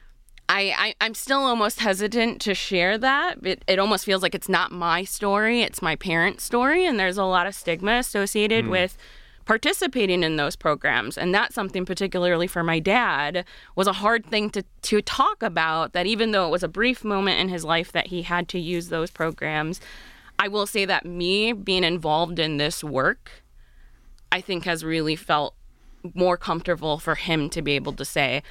I, 0.51 0.95
I 0.99 1.05
am 1.05 1.13
still 1.13 1.41
almost 1.41 1.79
hesitant 1.79 2.41
to 2.41 2.55
share 2.55 2.97
that. 2.97 3.37
It 3.45 3.63
it 3.67 3.77
almost 3.77 4.03
feels 4.03 4.23
like 4.23 4.33
it's 4.33 4.49
not 4.49 4.71
my 4.71 5.03
story, 5.03 5.61
it's 5.61 5.81
my 5.81 5.95
parents' 5.95 6.43
story, 6.43 6.85
and 6.85 6.99
there's 6.99 7.19
a 7.19 7.23
lot 7.23 7.45
of 7.45 7.53
stigma 7.53 7.93
associated 7.93 8.65
mm. 8.65 8.71
with 8.71 8.97
participating 9.45 10.23
in 10.23 10.37
those 10.37 10.55
programs. 10.55 11.17
And 11.17 11.33
that's 11.33 11.53
something 11.53 11.85
particularly 11.85 12.47
for 12.47 12.63
my 12.63 12.79
dad 12.79 13.45
was 13.75 13.87
a 13.87 13.93
hard 13.93 14.25
thing 14.25 14.49
to 14.51 14.63
to 14.81 15.03
talk 15.03 15.43
about 15.43 15.93
that 15.93 16.07
even 16.07 16.31
though 16.31 16.47
it 16.47 16.51
was 16.51 16.63
a 16.63 16.67
brief 16.67 17.03
moment 17.03 17.39
in 17.39 17.49
his 17.49 17.63
life 17.63 17.91
that 17.91 18.07
he 18.07 18.23
had 18.23 18.47
to 18.49 18.59
use 18.59 18.89
those 18.89 19.11
programs, 19.11 19.79
I 20.39 20.47
will 20.47 20.65
say 20.65 20.83
that 20.85 21.05
me 21.05 21.53
being 21.53 21.83
involved 21.83 22.39
in 22.39 22.57
this 22.57 22.83
work 22.83 23.43
I 24.31 24.41
think 24.41 24.65
has 24.65 24.83
really 24.83 25.15
felt 25.15 25.53
more 26.15 26.37
comfortable 26.37 26.97
for 26.97 27.15
him 27.15 27.49
to 27.51 27.61
be 27.61 27.73
able 27.73 27.93
to 27.93 28.05
say 28.05 28.41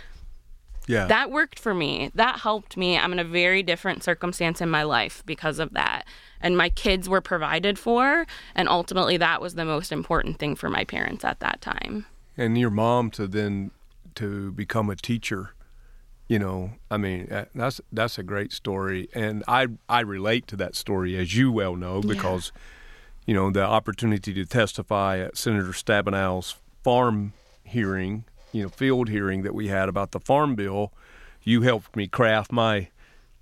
yeah. 0.89 1.07
That 1.07 1.31
worked 1.31 1.59
for 1.59 1.75
me. 1.75 2.11
That 2.15 2.41
helped 2.41 2.77
me. 2.77 2.99
I'm 2.99 3.13
in 3.13 3.19
a 3.19 3.25
very 3.25 3.63
different 3.63 4.03
circumstance 4.03 4.61
in 4.61 4.71
my 4.71 4.83
life 4.83 5.23
because 5.27 5.59
of 5.59 5.75
that. 5.75 6.07
And 6.41 6.57
my 6.57 6.71
kids 6.71 7.09
were 7.09 7.21
provided 7.21 7.79
for. 7.79 8.27
And 8.55 8.69
ultimately, 8.69 9.19
that 9.19 9.41
was 9.41 9.55
the 9.55 9.65
most 9.65 9.93
important 9.93 10.39
thing 10.39 10.57
for 10.57 10.71
my 10.71 10.85
parents 10.85 11.25
at 11.25 11.41
that 11.41 11.61
time. 11.61 12.07
And 12.37 12.57
your 12.57 12.71
mom 12.71 13.11
to 13.13 13.27
then 13.27 13.71
to 14.15 14.51
become 14.53 14.91
a 14.91 14.97
teacher 14.97 15.55
you 16.29 16.39
know 16.39 16.73
i 16.91 16.97
mean 16.97 17.27
that's 17.55 17.81
that's 17.93 18.19
a 18.19 18.23
great 18.23 18.53
story 18.53 19.09
and 19.15 19.43
i 19.49 19.67
i 19.89 20.01
relate 20.01 20.47
to 20.47 20.57
that 20.57 20.77
story 20.77 21.17
as 21.17 21.37
you 21.37 21.51
well 21.51 21.75
know 21.75 22.01
because 22.01 22.53
yeah. 22.55 22.61
you 23.27 23.35
know 23.35 23.51
the 23.51 23.63
opportunity 23.63 24.35
to 24.35 24.45
testify 24.45 25.19
at 25.19 25.37
senator 25.37 25.73
stabenow's 25.73 26.57
farm 26.83 27.33
hearing 27.65 28.25
you 28.53 28.63
know 28.63 28.69
field 28.69 29.09
hearing 29.09 29.43
that 29.43 29.55
we 29.55 29.69
had 29.69 29.89
about 29.89 30.13
the 30.13 30.21
farm 30.21 30.55
bill, 30.55 30.93
you 31.43 31.63
helped 31.63 31.97
me 31.97 32.07
craft 32.07 32.53
my 32.53 32.89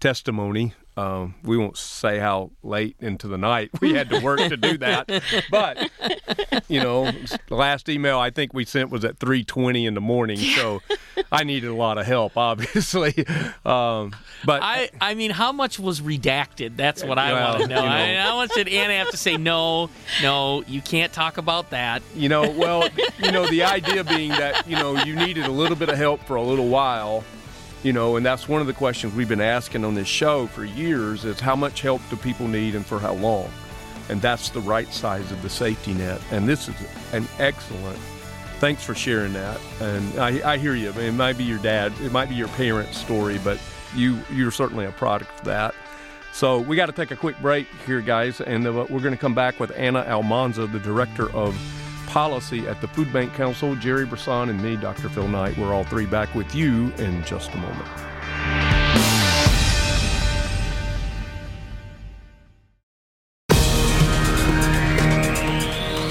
testimony. 0.00 0.74
Um, 0.96 1.34
we 1.42 1.58
won't 1.58 1.76
say 1.76 2.18
how 2.18 2.52
late 2.62 2.96
into 3.00 3.28
the 3.28 3.36
night 3.36 3.70
we 3.82 3.92
had 3.92 4.08
to 4.08 4.18
work 4.20 4.38
to 4.38 4.56
do 4.56 4.78
that, 4.78 5.22
but 5.50 5.90
you 6.68 6.80
know, 6.80 7.10
the 7.48 7.54
last 7.54 7.90
email 7.90 8.18
I 8.18 8.30
think 8.30 8.54
we 8.54 8.64
sent 8.64 8.90
was 8.90 9.04
at 9.04 9.18
3:20 9.18 9.86
in 9.86 9.92
the 9.92 10.00
morning, 10.00 10.38
so 10.38 10.80
I 11.30 11.44
needed 11.44 11.68
a 11.68 11.74
lot 11.74 11.98
of 11.98 12.06
help, 12.06 12.36
obviously. 12.36 13.26
Um, 13.66 14.14
but 14.44 14.62
I, 14.62 14.90
I 15.00 15.14
mean, 15.14 15.32
how 15.32 15.52
much 15.52 15.78
was 15.78 16.00
redacted? 16.00 16.76
That's 16.76 17.04
what 17.04 17.18
I 17.18 17.32
well, 17.32 17.50
want 17.50 17.62
to 17.62 17.68
know. 17.68 17.82
You 17.82 17.88
know. 17.88 17.94
I 17.94 18.06
mean, 18.06 18.16
how 18.16 18.36
much 18.36 18.54
did 18.54 18.68
Anna 18.68 18.94
have 18.94 19.10
to 19.10 19.16
say? 19.16 19.36
No, 19.36 19.90
no, 20.22 20.62
you 20.66 20.80
can't 20.80 21.12
talk 21.12 21.36
about 21.36 21.70
that. 21.70 22.02
You 22.14 22.28
know, 22.30 22.48
well, 22.50 22.88
you 23.18 23.32
know, 23.32 23.46
the 23.48 23.64
idea 23.64 24.02
being 24.02 24.30
that 24.30 24.66
you 24.66 24.76
know 24.76 24.96
you 25.04 25.14
needed 25.14 25.44
a 25.44 25.52
little 25.52 25.76
bit 25.76 25.90
of 25.90 25.98
help 25.98 26.22
for 26.24 26.36
a 26.36 26.42
little 26.42 26.68
while 26.68 27.24
you 27.82 27.92
know, 27.92 28.16
and 28.16 28.24
that's 28.24 28.48
one 28.48 28.60
of 28.60 28.66
the 28.66 28.72
questions 28.72 29.14
we've 29.14 29.28
been 29.28 29.40
asking 29.40 29.84
on 29.84 29.94
this 29.94 30.08
show 30.08 30.46
for 30.46 30.64
years 30.64 31.24
is 31.24 31.40
how 31.40 31.56
much 31.56 31.82
help 31.82 32.00
do 32.10 32.16
people 32.16 32.48
need 32.48 32.74
and 32.74 32.84
for 32.84 32.98
how 32.98 33.14
long? 33.14 33.50
And 34.08 34.20
that's 34.22 34.50
the 34.50 34.60
right 34.60 34.92
size 34.92 35.30
of 35.32 35.42
the 35.42 35.50
safety 35.50 35.94
net. 35.94 36.20
And 36.30 36.48
this 36.48 36.68
is 36.68 36.74
an 37.12 37.26
excellent. 37.38 37.98
Thanks 38.58 38.82
for 38.82 38.94
sharing 38.94 39.32
that. 39.34 39.60
And 39.80 40.18
I, 40.18 40.52
I 40.52 40.58
hear 40.58 40.74
you. 40.74 40.90
It 40.90 41.12
might 41.12 41.36
be 41.36 41.44
your 41.44 41.58
dad, 41.58 41.92
it 42.00 42.12
might 42.12 42.28
be 42.28 42.34
your 42.34 42.48
parents' 42.48 42.98
story, 42.98 43.38
but 43.44 43.58
you 43.94 44.18
you're 44.32 44.50
certainly 44.50 44.86
a 44.86 44.92
product 44.92 45.38
of 45.40 45.44
that. 45.46 45.74
So 46.32 46.58
we 46.58 46.76
got 46.76 46.86
to 46.86 46.92
take 46.92 47.10
a 47.10 47.16
quick 47.16 47.40
break 47.40 47.66
here, 47.86 48.02
guys, 48.02 48.40
and 48.42 48.66
uh, 48.66 48.86
we're 48.90 49.00
going 49.00 49.14
to 49.14 49.16
come 49.16 49.34
back 49.34 49.58
with 49.58 49.72
Anna 49.74 50.00
Almanza, 50.00 50.66
the 50.66 50.78
director 50.78 51.30
of 51.32 51.54
policy 52.16 52.66
at 52.66 52.80
the 52.80 52.88
Food 52.88 53.12
Bank 53.12 53.34
Council. 53.34 53.76
Gerry 53.76 54.06
Brisson 54.06 54.48
and 54.48 54.62
me, 54.62 54.76
Dr. 54.76 55.10
Phil 55.10 55.28
Knight, 55.28 55.54
we're 55.58 55.74
all 55.74 55.84
three 55.84 56.06
back 56.06 56.34
with 56.34 56.54
you 56.54 56.90
in 56.96 57.22
just 57.24 57.52
a 57.52 57.58
moment. 57.58 57.86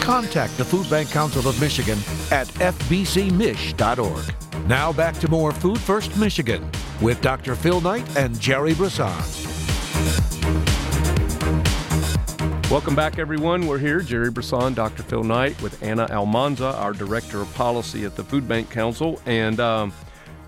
Contact 0.04 0.56
the 0.58 0.66
Food 0.66 0.88
Bank 0.92 1.10
Council 1.10 1.50
of 1.50 1.60
Michigan 1.60 1.98
at 2.30 2.46
fbcmich.org. 2.60 4.68
Now 4.68 4.94
back 4.94 5.16
to 5.16 5.28
more 5.28 5.52
Food 5.52 5.80
First 5.80 6.16
Michigan 6.18 6.70
with 7.02 7.20
Dr. 7.22 7.56
Phil 7.56 7.82
Knight 7.82 8.16
and 8.16 8.40
Gerry 8.40 8.76
Brisson. 8.76 10.35
Welcome 12.76 12.94
back, 12.94 13.20
everyone. 13.20 13.68
We're 13.68 13.78
here, 13.78 14.02
Gerry 14.02 14.30
Brisson, 14.30 14.74
Dr. 14.74 15.02
Phil 15.02 15.24
Knight, 15.24 15.60
with 15.62 15.82
Anna 15.82 16.08
Almanza, 16.12 16.76
our 16.76 16.92
Director 16.92 17.40
of 17.40 17.52
Policy 17.56 18.04
at 18.04 18.18
the 18.18 18.24
Food 18.26 18.50
Bank 18.50 18.70
Council. 18.70 19.22
And 19.26 19.62
um, 19.62 19.94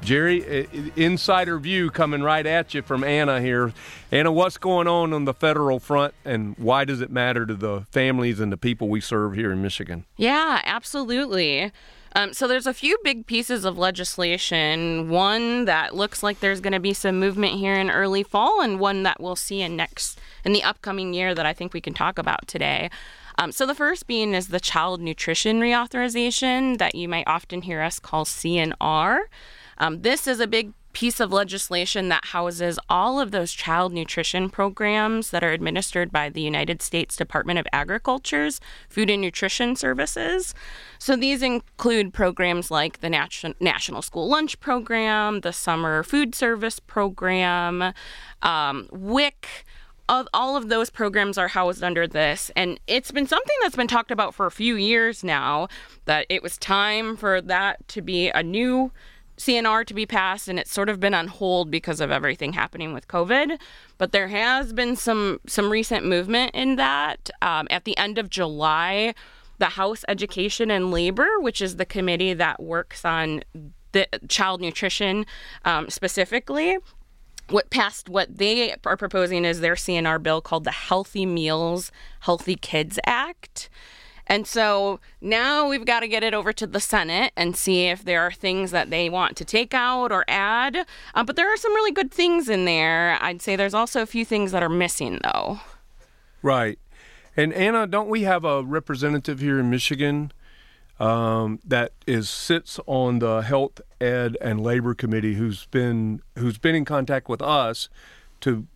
Gerry, 0.02 0.68
insider 0.98 1.58
view 1.58 1.90
coming 1.90 2.22
right 2.22 2.46
at 2.46 2.74
you 2.74 2.82
from 2.82 3.06
Anna 3.06 3.40
here. 3.40 3.72
Anna, 4.12 4.30
what's 4.30 4.58
going 4.58 4.90
on 4.90 5.14
on 5.14 5.24
the 5.24 5.34
federal 5.34 5.80
front, 5.80 6.14
and 6.26 6.58
why 6.58 6.84
does 6.84 7.00
it 7.00 7.10
matter 7.10 7.46
to 7.46 7.56
the 7.56 7.86
families 7.92 8.42
and 8.42 8.52
the 8.52 8.58
people 8.58 8.90
we 8.90 9.00
serve 9.00 9.34
here 9.34 9.54
in 9.54 9.62
Michigan? 9.62 10.04
Yeah, 10.18 10.62
absolutely. 10.66 11.72
Um, 12.18 12.34
so 12.34 12.48
there's 12.48 12.66
a 12.66 12.74
few 12.74 12.98
big 13.04 13.28
pieces 13.28 13.64
of 13.64 13.78
legislation. 13.78 15.08
One 15.08 15.66
that 15.66 15.96
looks 15.96 16.24
like 16.24 16.40
there's 16.40 16.60
going 16.60 16.74
to 16.74 16.80
be 16.80 16.92
some 16.92 17.20
movement 17.20 17.60
here 17.60 17.76
in 17.76 17.92
early 17.92 18.24
fall, 18.24 18.60
and 18.60 18.80
one 18.80 19.04
that 19.04 19.22
we'll 19.22 19.36
see 19.36 19.62
in 19.62 19.76
next 19.76 20.20
in 20.44 20.52
the 20.52 20.64
upcoming 20.64 21.14
year 21.14 21.36
that 21.36 21.46
I 21.46 21.54
think 21.54 21.76
we 21.76 21.80
can 21.80 21.94
talk 21.94 22.18
about 22.18 22.48
today. 22.48 22.90
Um, 23.38 23.52
so 23.52 23.68
the 23.68 23.76
first 23.76 24.08
being 24.08 24.34
is 24.34 24.48
the 24.48 24.60
child 24.60 25.00
nutrition 25.00 25.60
reauthorization 25.60 26.80
that 26.80 26.96
you 26.96 27.08
might 27.08 27.28
often 27.28 27.62
hear 27.62 27.84
us 27.84 28.00
call 28.00 28.26
CNR. 28.26 29.20
Um, 29.78 30.02
this 30.02 30.26
is 30.26 30.40
a 30.40 30.48
big 30.48 30.74
piece 30.98 31.20
of 31.20 31.32
legislation 31.32 32.10
that 32.10 32.26
houses 32.26 32.80
all 32.90 33.20
of 33.20 33.30
those 33.30 33.54
child 33.54 33.94
nutrition 33.94 34.50
programs 34.50 35.30
that 35.30 35.44
are 35.44 35.52
administered 35.52 36.12
by 36.12 36.28
the 36.28 36.42
United 36.42 36.82
States 36.82 37.16
Department 37.16 37.60
of 37.60 37.68
Agriculture's 37.72 38.60
Food 38.90 39.12
and 39.12 39.22
Nutrition 39.22 39.76
Services. 39.76 40.56
So 40.98 41.16
these 41.16 41.44
include 41.44 42.16
programs 42.16 42.72
like 42.72 43.02
the 43.02 43.12
Nat- 43.12 43.44
National 43.60 44.02
School 44.02 44.28
Lunch 44.28 44.60
Program, 44.60 45.42
the 45.42 45.54
Summer 45.54 46.02
Food 46.02 46.34
Service 46.34 46.80
Program, 46.80 47.94
um, 48.42 48.90
WIC 48.92 49.66
all 50.10 50.56
of 50.56 50.70
those 50.70 50.90
programs 50.90 51.38
are 51.38 51.50
housed 51.50 51.84
under 51.84 52.08
this. 52.08 52.50
And 52.56 52.80
it's 52.88 53.12
been 53.12 53.28
something 53.28 53.56
that's 53.62 53.76
been 53.76 53.90
talked 53.90 54.10
about 54.10 54.34
for 54.34 54.46
a 54.46 54.52
few 54.52 54.76
years 54.78 55.22
now 55.22 55.68
that 56.06 56.26
it 56.30 56.42
was 56.42 56.58
time 56.58 57.18
for 57.18 57.42
that 57.42 57.86
to 57.90 58.02
be 58.02 58.30
a 58.30 58.42
new 58.42 58.94
CNR 59.38 59.86
to 59.86 59.94
be 59.94 60.06
passed, 60.06 60.48
and 60.48 60.60
it's 60.60 60.72
sort 60.72 60.90
of 60.90 61.00
been 61.00 61.14
on 61.14 61.28
hold 61.28 61.70
because 61.70 62.02
of 62.02 62.12
everything 62.12 62.54
happening 62.54 62.94
with 62.94 63.08
COVID. 63.08 63.60
But 63.98 64.12
there 64.12 64.28
has 64.30 64.74
been 64.74 64.96
some 64.96 65.40
some 65.48 65.70
recent 65.70 66.06
movement 66.06 66.52
in 66.54 66.76
that. 66.78 67.30
Um, 67.42 67.68
at 67.70 67.86
the 67.86 67.98
end 67.98 68.18
of 68.18 68.30
July, 68.30 69.14
the 69.60 69.66
House 69.66 70.04
Education 70.08 70.72
and 70.72 70.92
Labor, 70.92 71.40
which 71.40 71.62
is 71.62 71.78
the 71.78 71.86
committee 71.86 72.34
that 72.34 72.62
works 72.62 73.06
on 73.06 73.44
the 73.92 74.08
child 74.28 74.62
nutrition 74.62 75.26
um, 75.66 75.90
specifically, 75.90 76.78
what 77.50 77.70
passed 77.70 78.10
what 78.10 78.38
they 78.38 78.76
are 78.86 78.98
proposing 78.98 79.46
is 79.46 79.60
their 79.60 79.76
CNR 79.76 80.22
bill 80.22 80.42
called 80.42 80.64
the 80.64 80.72
Healthy 80.72 81.26
Meals, 81.26 81.92
Healthy 82.22 82.56
Kids 82.56 83.00
Act. 83.06 83.70
And 84.28 84.46
so 84.46 85.00
now 85.22 85.68
we've 85.68 85.86
got 85.86 86.02
to 86.02 86.08
get 86.08 86.24
it 86.24 86.34
over 86.34 86.54
to 86.54 86.68
the 86.68 86.80
Senate 86.80 87.32
and 87.36 87.56
see 87.56 87.86
if 87.88 88.04
there 88.04 88.22
are 88.22 88.32
things 88.32 88.72
that 88.72 88.90
they 88.90 89.10
want 89.10 89.38
to 89.38 89.46
take 89.46 89.74
out 89.74 90.12
or 90.12 90.26
add. 90.28 90.86
Uh, 91.16 91.24
but 91.24 91.36
there 91.36 91.52
are 91.52 91.58
some 91.58 91.74
really 91.74 91.94
good 91.94 92.12
things 92.12 92.50
in 92.50 92.66
there. 92.66 93.18
I'd 93.22 93.42
say 93.42 93.56
there's 93.56 93.74
also 93.74 94.02
a 94.02 94.06
few 94.06 94.26
things 94.26 94.52
that 94.52 94.62
are 94.62 94.70
missing, 94.70 95.20
though. 95.24 95.62
Right. 96.42 96.78
And 97.36 97.54
Anna, 97.54 97.88
don't 97.88 98.10
we 98.10 98.24
have 98.24 98.44
a 98.44 98.64
representative 98.64 99.40
here 99.40 99.60
in 99.60 99.70
Michigan 99.70 100.32
um, 101.00 101.60
that 101.66 101.94
is 102.06 102.30
sits 102.30 102.80
on 102.86 103.20
the 103.20 103.42
Health 103.42 103.82
Ed 104.02 104.38
and 104.42 104.62
Labor 104.62 104.94
Committee 104.94 105.36
who's 105.36 105.66
been 105.68 106.22
who's 106.38 106.58
been 106.58 106.76
in 106.76 106.86
contact 106.86 107.30
with 107.30 107.42
us 107.42 107.90
to 108.42 108.68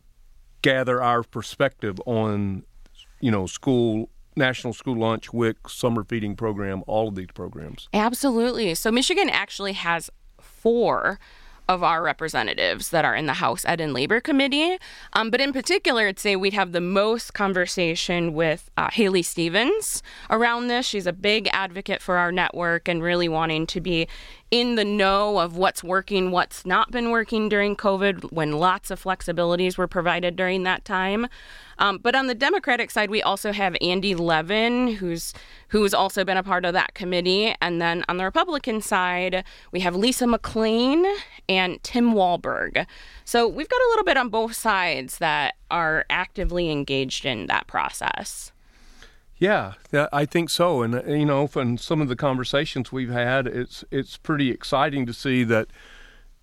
gather 0.62 1.01
our 1.01 1.24
perspective 1.24 2.00
on 2.05 2.63
you 3.20 3.31
know 3.31 3.48
school 3.48 4.10
National 4.36 4.74
School 4.74 4.98
Lunch, 4.98 5.34
WIC, 5.34 5.70
Summer 5.70 6.04
Feeding 6.04 6.36
Program, 6.36 6.84
all 6.88 7.10
of 7.10 7.16
these 7.16 7.28
programs. 7.34 7.88
Absolutely. 7.94 8.74
So 8.76 8.92
Michigan 8.92 9.30
actually 9.30 9.74
has 9.74 10.10
four 10.40 11.20
of 11.72 11.84
our 11.84 12.04
representatives 12.04 12.90
that 12.90 13.06
are 13.06 13.16
in 13.16 13.28
the 13.28 13.34
House 13.34 13.64
Ed 13.66 13.80
and 13.80 13.94
Labor 13.94 14.20
Committee. 14.20 14.78
Um, 15.14 15.30
but 15.30 15.40
in 15.40 15.54
particular, 15.54 16.08
I'd 16.08 16.20
say 16.20 16.36
we'd 16.36 16.54
have 16.54 16.74
the 16.74 16.82
most 16.82 17.34
conversation 17.34 18.34
with 18.34 18.70
uh, 18.76 18.90
Haley 18.92 19.22
Stevens 19.22 20.04
around 20.30 20.68
this. 20.68 20.86
She's 20.86 21.08
a 21.08 21.14
big 21.14 21.48
advocate 21.54 22.02
for 22.02 22.18
our 22.18 22.32
network 22.32 22.90
and 22.90 23.02
really 23.02 23.30
wanting 23.30 23.66
to 23.68 23.80
be 23.80 24.08
in 24.50 24.76
the 24.76 24.84
know 24.84 25.40
of 25.40 25.56
what's 25.56 25.82
working, 25.82 26.32
what's 26.32 26.66
not 26.66 26.92
been 26.92 27.10
working 27.10 27.48
during 27.48 27.78
COVID, 27.78 28.34
when 28.34 28.52
lots 28.52 28.92
of 28.92 29.02
flexibilities 29.02 29.78
were 29.78 29.88
provided 29.88 30.36
during 30.36 30.64
that 30.64 30.84
time. 30.84 31.28
Um, 31.82 31.98
but 31.98 32.14
on 32.14 32.28
the 32.28 32.36
Democratic 32.36 32.92
side, 32.92 33.10
we 33.10 33.24
also 33.24 33.52
have 33.52 33.76
Andy 33.82 34.14
Levin, 34.14 34.88
who's 34.88 35.34
who's 35.70 35.96
also 35.96 36.24
been 36.24 36.38
a 36.38 36.44
part 36.44 36.64
of 36.64 36.74
that 36.74 36.94
committee, 36.94 37.56
and 37.60 37.82
then 37.82 38.06
on 38.08 38.18
the 38.18 38.24
Republican 38.24 38.82
side, 38.82 39.44
we 39.72 39.80
have 39.80 39.96
Lisa 39.96 40.26
McClain 40.26 41.04
and 41.50 41.82
Tim 41.82 42.14
Walberg. 42.14 42.86
So 43.26 43.48
we've 43.48 43.68
got 43.68 43.82
a 43.82 43.90
little 43.90 44.06
bit 44.06 44.16
on 44.16 44.30
both 44.30 44.54
sides 44.54 45.18
that 45.18 45.56
are 45.72 46.06
actively 46.10 46.70
engaged 46.70 47.26
in 47.26 47.48
that 47.48 47.66
process. 47.66 48.52
Yeah, 49.38 49.74
yeah, 49.92 50.08
I 50.14 50.26
think 50.26 50.52
so. 50.52 50.84
And 50.84 50.94
uh, 50.94 51.04
you 51.06 51.26
know, 51.26 51.48
from 51.48 51.80
some 51.80 52.00
of 52.00 52.10
the 52.10 52.16
conversations 52.16 52.92
we've 52.92 53.10
had, 53.10 53.48
it's 53.48 53.84
it's 53.90 54.18
pretty 54.18 54.52
exciting 54.52 55.08
to 55.08 55.14
see 55.14 55.44
that 55.46 55.70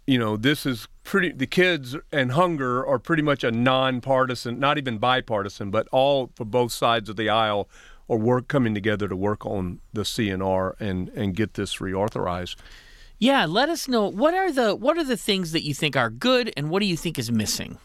you 0.04 0.18
know 0.18 0.36
this 0.36 0.66
is 0.66 0.88
pretty. 1.08 1.32
The 1.32 1.46
kids 1.46 1.96
and 2.12 2.32
hunger 2.32 2.86
are 2.86 2.98
pretty 2.98 3.22
much 3.22 3.42
a 3.42 3.50
nonpartisan, 3.50 4.60
not 4.60 4.76
even 4.76 4.98
bipartisan, 4.98 5.70
but 5.70 5.88
all 5.90 6.30
for 6.34 6.44
both 6.44 6.70
sides 6.70 7.08
of 7.08 7.16
the 7.16 7.30
aisle 7.30 7.66
are 8.10 8.18
work 8.18 8.46
coming 8.46 8.74
together 8.74 9.08
to 9.08 9.16
work 9.16 9.46
on 9.46 9.80
the 9.92 10.02
CNR 10.02 10.74
and 10.78 11.08
and 11.10 11.34
get 11.34 11.54
this 11.54 11.76
reauthorized. 11.76 12.56
Yeah, 13.18 13.46
let 13.46 13.70
us 13.70 13.88
know 13.88 14.06
what 14.06 14.34
are 14.34 14.52
the 14.52 14.76
what 14.76 14.98
are 14.98 15.04
the 15.04 15.16
things 15.16 15.52
that 15.52 15.64
you 15.64 15.72
think 15.72 15.96
are 15.96 16.10
good 16.10 16.52
and 16.56 16.68
what 16.68 16.80
do 16.80 16.86
you 16.86 16.96
think 16.96 17.18
is 17.18 17.32
missing? 17.32 17.78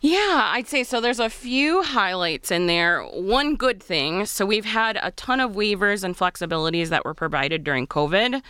Yeah, 0.00 0.50
I'd 0.52 0.68
say 0.68 0.84
so. 0.84 1.00
There's 1.00 1.18
a 1.18 1.28
few 1.28 1.82
highlights 1.82 2.52
in 2.52 2.68
there. 2.68 3.02
One 3.02 3.56
good 3.56 3.82
thing 3.82 4.26
so, 4.26 4.46
we've 4.46 4.64
had 4.64 4.96
a 5.02 5.10
ton 5.10 5.40
of 5.40 5.52
waivers 5.52 6.04
and 6.04 6.16
flexibilities 6.16 6.88
that 6.90 7.04
were 7.04 7.14
provided 7.14 7.64
during 7.64 7.88
COVID. 7.88 8.42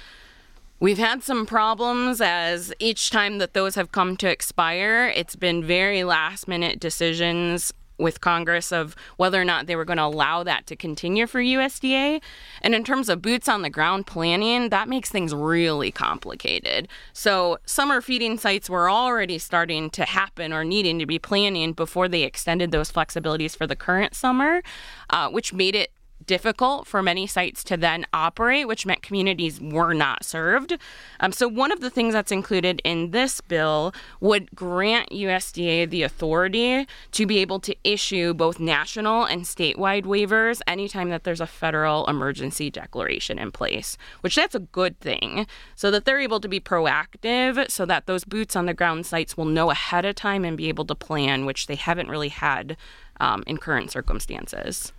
We've 0.80 0.99
had 0.99 1.25
some 1.25 1.44
problems 1.44 2.20
as 2.20 2.73
each 2.78 3.11
time 3.11 3.38
that 3.38 3.52
those 3.52 3.75
have 3.75 3.90
come 3.90 4.16
to 4.18 4.30
expire, 4.30 5.12
it's 5.16 5.35
been 5.35 5.64
very 5.64 6.04
last 6.04 6.47
minute 6.47 6.78
decisions 6.78 7.73
with 7.99 8.20
Congress 8.20 8.70
of 8.70 8.94
whether 9.16 9.40
or 9.40 9.44
not 9.44 9.66
they 9.66 9.75
were 9.75 9.85
going 9.85 9.97
to 9.97 10.04
allow 10.04 10.44
that 10.44 10.68
to 10.68 10.76
continue 10.76 11.26
for 11.26 11.40
USDA. 11.40 12.23
And 12.62 12.75
in 12.76 12.85
terms 12.85 13.08
of 13.08 13.20
boots 13.20 13.49
on 13.49 13.62
the 13.62 13.70
ground 13.70 14.06
planning, 14.06 14.68
that 14.68 14.88
makes 14.88 15.11
things 15.11 15.35
really 15.35 15.90
complicated. 15.90 16.87
So, 17.12 17.58
summer 17.66 18.00
feeding 18.00 18.38
sites 18.38 18.70
were 18.70 18.88
already 18.88 19.38
starting 19.38 19.90
to 19.90 20.04
happen 20.04 20.52
or 20.52 20.62
needing 20.62 21.00
to 21.00 21.06
be 21.06 21.18
planning 21.18 21.73
before 21.73 22.06
they 22.06 22.23
extended 22.23 22.70
those 22.70 22.92
flexibilities 22.92 23.56
for 23.56 23.66
the 23.66 23.75
current 23.75 24.14
summer, 24.14 24.62
uh, 25.11 25.28
which 25.28 25.52
made 25.52 25.75
it 25.75 25.90
difficult 26.28 26.87
for 26.87 27.02
many 27.02 27.26
sites 27.26 27.64
to 27.64 27.76
then 27.76 28.06
operate, 28.12 28.68
which 28.68 28.87
meant 28.87 29.02
communities 29.02 29.61
were 29.61 29.92
not 29.92 30.25
served. 30.25 30.78
Um, 31.18 31.32
so, 31.32 31.49
one 31.49 31.73
of 31.73 31.80
the 31.80 31.90
things 31.90 32.12
that's 32.14 32.30
included 32.30 32.80
in 32.85 33.11
this 33.11 33.40
bill 33.40 33.92
would 34.20 34.54
grant 34.54 35.11
USDA 35.11 35.90
the 35.90 36.04
authority 36.04 36.87
to 37.12 37.26
be 37.26 37.38
able 37.38 37.58
to 37.61 37.75
issue 37.82 38.35
both 38.35 38.61
national 38.61 39.25
and 39.25 39.42
statewide 39.42 40.04
waivers 40.04 40.61
anytime 40.68 41.08
that 41.08 41.25
there's 41.25 41.40
a 41.40 41.47
federal 41.47 42.06
emergency 42.06 42.70
declaration 42.70 43.38
in 43.38 43.50
place, 43.50 43.99
which 44.20 44.37
that's 44.37 44.54
a 44.54 44.61
good 44.61 45.00
thing, 45.00 45.47
so 45.75 45.90
that 45.90 46.04
they're 46.04 46.20
able 46.20 46.38
to 46.38 46.49
be 46.49 46.61
proactive 46.61 47.70
so 47.70 47.87
that 47.87 48.06
those 48.06 48.25
boots 48.25 48.54
on 48.54 48.66
the 48.66 48.75
ground 48.75 49.06
sites 49.06 49.37
will 49.37 49.47
know 49.47 49.70
ahead 49.70 50.04
of 50.04 50.14
time 50.14 50.44
and 50.44 50.56
be 50.56 50.68
able 50.68 50.85
to 50.85 50.94
plan, 50.94 51.47
which 51.47 51.66
they 51.66 51.75
haven't 51.75 52.08
really 52.08 52.28
had 52.28 52.76
um, 53.20 53.42
in 53.47 53.56
current 53.56 53.90
circumstances. 53.90 54.92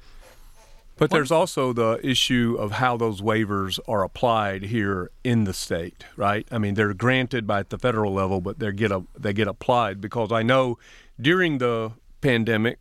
But 1.00 1.12
there's 1.12 1.32
also 1.32 1.72
the 1.72 1.98
issue 2.04 2.58
of 2.60 2.74
how 2.74 2.98
those 2.98 3.22
waivers 3.22 3.80
are 3.88 4.04
applied 4.04 4.64
here 4.64 5.12
in 5.24 5.46
the 5.46 5.54
state, 5.54 6.04
right? 6.18 6.46
I 6.52 6.58
mean, 6.58 6.74
they're 6.74 6.94
granted 6.94 7.48
by 7.48 7.64
the 7.64 7.80
federal 7.80 8.14
level, 8.14 8.42
but 8.42 8.60
they 8.60 8.74
get 8.74 8.92
a, 8.92 9.06
they 9.18 9.32
get 9.32 9.48
applied 9.48 10.02
because 10.02 10.34
I 10.34 10.44
know 10.44 10.78
during 11.20 11.60
the 11.60 11.94
pandemic, 12.20 12.80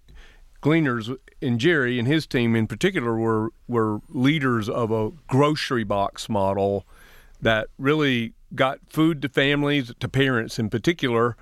Gleaners 0.60 1.16
and 1.40 1.60
Gerry 1.60 1.96
and 1.96 2.08
his 2.08 2.26
team 2.26 2.56
in 2.56 2.66
particular 2.66 3.16
were 3.16 3.50
were 3.68 4.00
leaders 4.08 4.68
of 4.68 4.90
a 4.90 5.12
grocery 5.28 5.84
box 5.84 6.28
model 6.28 6.84
that 7.40 7.68
really 7.78 8.32
got 8.52 8.80
food 8.88 9.22
to 9.22 9.28
families, 9.28 9.92
to 10.00 10.08
parents 10.08 10.58
in 10.58 10.70
particular, 10.70 11.36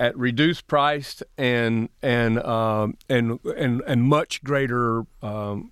at 0.00 0.16
reduced 0.16 0.66
price 0.68 1.22
and 1.36 1.90
and 2.02 2.38
um, 2.38 2.96
and 3.10 3.40
and 3.44 3.82
and 3.86 4.04
much 4.04 4.42
greater 4.42 5.04
um, 5.22 5.70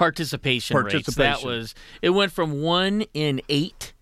participation, 0.00 0.74
participation 0.74 1.30
rates. 1.30 1.42
That 1.42 1.46
was 1.46 1.74
it 2.02 2.10
went 2.10 2.32
from 2.32 2.62
one 2.62 3.04
in 3.14 3.40
eight 3.48 3.92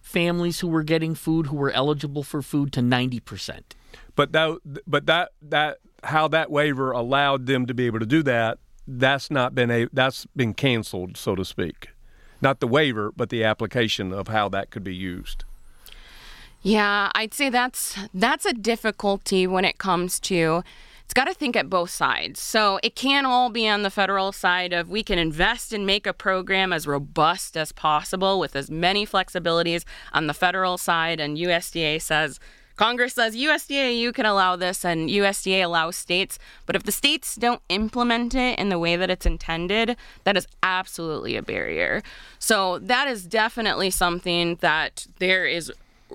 families 0.00 0.60
who 0.60 0.68
were 0.68 0.82
getting 0.82 1.14
food 1.14 1.46
who 1.46 1.56
were 1.56 1.72
eligible 1.72 2.22
for 2.22 2.42
food 2.42 2.72
to 2.74 2.82
ninety 2.82 3.20
percent. 3.20 3.74
But 4.14 4.32
that 4.32 4.58
but 4.86 5.06
that 5.06 5.30
that 5.42 5.78
how 6.04 6.28
that 6.28 6.50
waiver 6.50 6.92
allowed 6.92 7.46
them 7.46 7.66
to 7.66 7.74
be 7.74 7.86
able 7.86 7.98
to 7.98 8.06
do 8.06 8.22
that 8.22 8.58
that's 8.86 9.30
not 9.30 9.54
been 9.54 9.70
a 9.70 9.86
that's 9.92 10.26
been 10.34 10.54
canceled 10.54 11.16
so 11.16 11.34
to 11.34 11.44
speak 11.44 11.90
not 12.40 12.60
the 12.60 12.66
waiver 12.66 13.12
but 13.14 13.28
the 13.28 13.44
application 13.44 14.12
of 14.12 14.28
how 14.28 14.48
that 14.48 14.70
could 14.70 14.82
be 14.82 14.94
used 14.94 15.44
yeah 16.62 17.10
i'd 17.14 17.34
say 17.34 17.50
that's 17.50 17.98
that's 18.14 18.46
a 18.46 18.54
difficulty 18.54 19.46
when 19.46 19.64
it 19.64 19.76
comes 19.76 20.18
to 20.18 20.62
it's 21.08 21.14
got 21.14 21.24
to 21.24 21.32
think 21.32 21.56
at 21.56 21.70
both 21.70 21.88
sides. 21.88 22.38
So 22.38 22.78
it 22.82 22.94
can 22.94 23.24
all 23.24 23.48
be 23.48 23.66
on 23.66 23.82
the 23.82 23.88
federal 23.88 24.30
side 24.30 24.74
of 24.74 24.90
we 24.90 25.02
can 25.02 25.18
invest 25.18 25.72
and 25.72 25.86
make 25.86 26.06
a 26.06 26.12
program 26.12 26.70
as 26.70 26.86
robust 26.86 27.56
as 27.56 27.72
possible 27.72 28.38
with 28.38 28.54
as 28.54 28.70
many 28.70 29.06
flexibilities 29.06 29.86
on 30.12 30.26
the 30.26 30.34
federal 30.34 30.76
side, 30.76 31.18
and 31.18 31.38
USDA 31.38 32.02
says, 32.02 32.38
Congress 32.76 33.14
says 33.14 33.34
USDA, 33.34 33.98
you 33.98 34.12
can 34.12 34.26
allow 34.26 34.54
this, 34.54 34.84
and 34.84 35.08
USDA 35.08 35.64
allows 35.64 35.96
states. 35.96 36.38
But 36.66 36.76
if 36.76 36.82
the 36.82 36.92
states 36.92 37.36
don't 37.36 37.62
implement 37.70 38.34
it 38.34 38.58
in 38.58 38.68
the 38.68 38.78
way 38.78 38.94
that 38.94 39.08
it's 39.08 39.24
intended, 39.24 39.96
that 40.24 40.36
is 40.36 40.46
absolutely 40.62 41.36
a 41.36 41.42
barrier. 41.42 42.02
So 42.38 42.78
that 42.80 43.08
is 43.08 43.24
definitely 43.24 43.88
something 43.88 44.56
that 44.56 45.06
there 45.20 45.46
is 45.46 45.72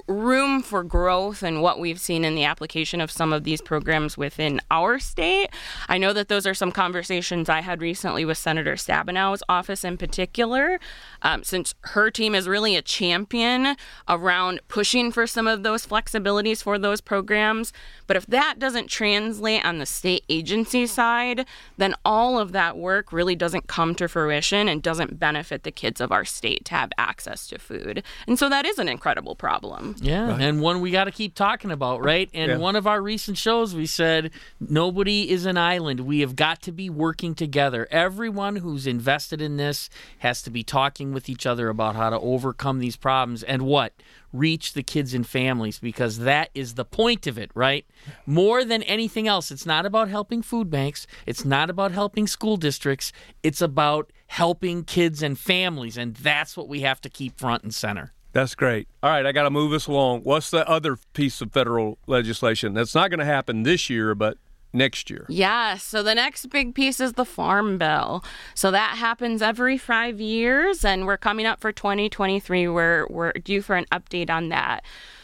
room 0.07 0.61
for 0.61 0.83
growth 0.83 1.43
and 1.43 1.61
what 1.61 1.79
we've 1.79 1.99
seen 1.99 2.25
in 2.25 2.35
the 2.35 2.43
application 2.43 3.01
of 3.01 3.11
some 3.11 3.31
of 3.33 3.43
these 3.43 3.61
programs 3.61 4.17
within 4.17 4.59
our 4.71 4.99
state. 4.99 5.49
I 5.87 5.97
know 5.97 6.13
that 6.13 6.27
those 6.27 6.47
are 6.47 6.53
some 6.53 6.71
conversations 6.71 7.49
I 7.49 7.61
had 7.61 7.81
recently 7.81 8.25
with 8.25 8.37
Senator 8.37 8.75
Stabenow's 8.75 9.43
office 9.47 9.83
in 9.83 9.97
particular, 9.97 10.79
um, 11.23 11.43
since 11.43 11.73
her 11.81 12.11
team 12.11 12.35
is 12.35 12.47
really 12.47 12.75
a 12.75 12.81
champion 12.81 13.75
around 14.07 14.59
pushing 14.67 15.11
for 15.11 15.25
some 15.25 15.47
of 15.47 15.63
those 15.63 15.85
flexibilities 15.85 16.61
for 16.61 16.77
those 16.77 17.01
programs. 17.01 17.73
But 18.05 18.17
if 18.17 18.25
that 18.27 18.59
doesn't 18.59 18.87
translate 18.87 19.65
on 19.65 19.79
the 19.79 19.85
state 19.85 20.25
agency 20.29 20.85
side, 20.85 21.45
then 21.77 21.95
all 22.03 22.37
of 22.37 22.51
that 22.51 22.77
work 22.77 23.13
really 23.13 23.35
doesn't 23.35 23.67
come 23.67 23.95
to 23.95 24.07
fruition 24.07 24.67
and 24.67 24.83
doesn't 24.83 25.19
benefit 25.19 25.63
the 25.63 25.71
kids 25.71 26.01
of 26.01 26.11
our 26.11 26.25
state 26.25 26.65
to 26.65 26.75
have 26.75 26.91
access 26.97 27.47
to 27.47 27.57
food. 27.57 28.03
And 28.27 28.37
so 28.37 28.49
that 28.49 28.65
is 28.65 28.77
an 28.77 28.89
incredible 28.89 29.35
problem. 29.35 29.95
Yeah, 30.01 30.29
right. 30.29 30.41
and 30.41 30.61
one 30.61 30.81
we 30.81 30.91
got 30.91 31.05
to 31.05 31.11
keep 31.11 31.35
talking 31.35 31.71
about, 31.71 32.03
right? 32.03 32.29
And 32.33 32.51
yeah. 32.51 32.57
one 32.57 32.75
of 32.75 32.85
our 32.85 33.01
recent 33.01 33.37
shows, 33.37 33.73
we 33.73 33.85
said 33.85 34.31
nobody 34.59 35.29
is 35.29 35.45
an 35.45 35.57
island. 35.57 36.01
We 36.01 36.19
have 36.19 36.35
got 36.35 36.61
to 36.63 36.71
be 36.71 36.89
working 36.89 37.33
together. 37.33 37.87
Everyone 37.89 38.57
who's 38.57 38.85
invested 38.85 39.41
in 39.41 39.57
this 39.57 39.89
has 40.19 40.41
to 40.41 40.49
be 40.49 40.63
talking 40.63 41.12
with 41.13 41.29
each 41.29 41.45
other 41.45 41.69
about 41.69 41.95
how 41.95 42.09
to 42.09 42.19
overcome 42.19 42.79
these 42.79 42.95
problems 42.95 43.43
and 43.43 43.63
what 43.63 43.93
reach 44.31 44.73
the 44.73 44.83
kids 44.83 45.13
and 45.13 45.27
families 45.27 45.79
because 45.79 46.19
that 46.19 46.49
is 46.55 46.73
the 46.73 46.85
point 46.85 47.27
of 47.27 47.37
it, 47.37 47.51
right? 47.53 47.85
More 48.25 48.65
than 48.65 48.83
anything 48.83 49.27
else, 49.27 49.51
it's 49.51 49.65
not 49.65 49.85
about 49.85 50.09
helping 50.09 50.41
food 50.41 50.69
banks, 50.69 51.05
it's 51.25 51.45
not 51.45 51.69
about 51.69 51.91
helping 51.91 52.27
school 52.27 52.57
districts, 52.57 53.11
it's 53.43 53.61
about 53.61 54.11
helping 54.27 54.83
kids 54.83 55.21
and 55.21 55.37
families, 55.37 55.97
and 55.97 56.15
that's 56.15 56.57
what 56.57 56.67
we 56.67 56.81
have 56.81 56.99
to 57.01 57.09
keep 57.09 57.39
front 57.39 57.63
and 57.63 57.73
center. 57.73 58.13
That's 58.31 58.55
great. 58.55 58.87
All 59.03 59.11
right, 59.11 59.25
I 59.25 59.31
got 59.31 59.43
to 59.43 59.51
move 59.51 59.73
us 59.73 59.85
along. 59.85 60.21
What's 60.21 60.49
the 60.49 60.67
other 60.67 60.97
piece 61.13 61.39
of 61.39 61.51
federal 61.51 61.99
legislation 62.07 62.73
that's 62.73 62.95
not 62.95 63.11
going 63.11 63.19
to 63.19 63.25
happen 63.25 63.61
this 63.61 63.91
year, 63.91 64.15
but 64.15 64.39
next 64.73 65.09
year? 65.09 65.25
Yeah, 65.29 65.77
so 65.77 66.03
the 66.03 66.15
next 66.15 66.49
big 66.49 66.75
piece 66.75 66.99
is 66.99 67.13
the 67.13 67.25
Farm 67.25 67.77
Bill. 67.77 68.23
So 68.55 68.71
that 68.71 68.97
happens 68.97 69.41
every 69.41 69.77
five 69.77 70.19
years, 70.19 70.83
and 70.83 71.05
we're 71.05 71.17
coming 71.17 71.45
up 71.45 71.61
for 71.61 71.71
2023. 71.71 72.67
We're, 72.67 73.07
we're 73.09 73.33
due 73.33 73.61
for 73.61 73.75
an 73.75 73.85
update 73.91 74.29
on 74.29 74.49
that. 74.49 74.83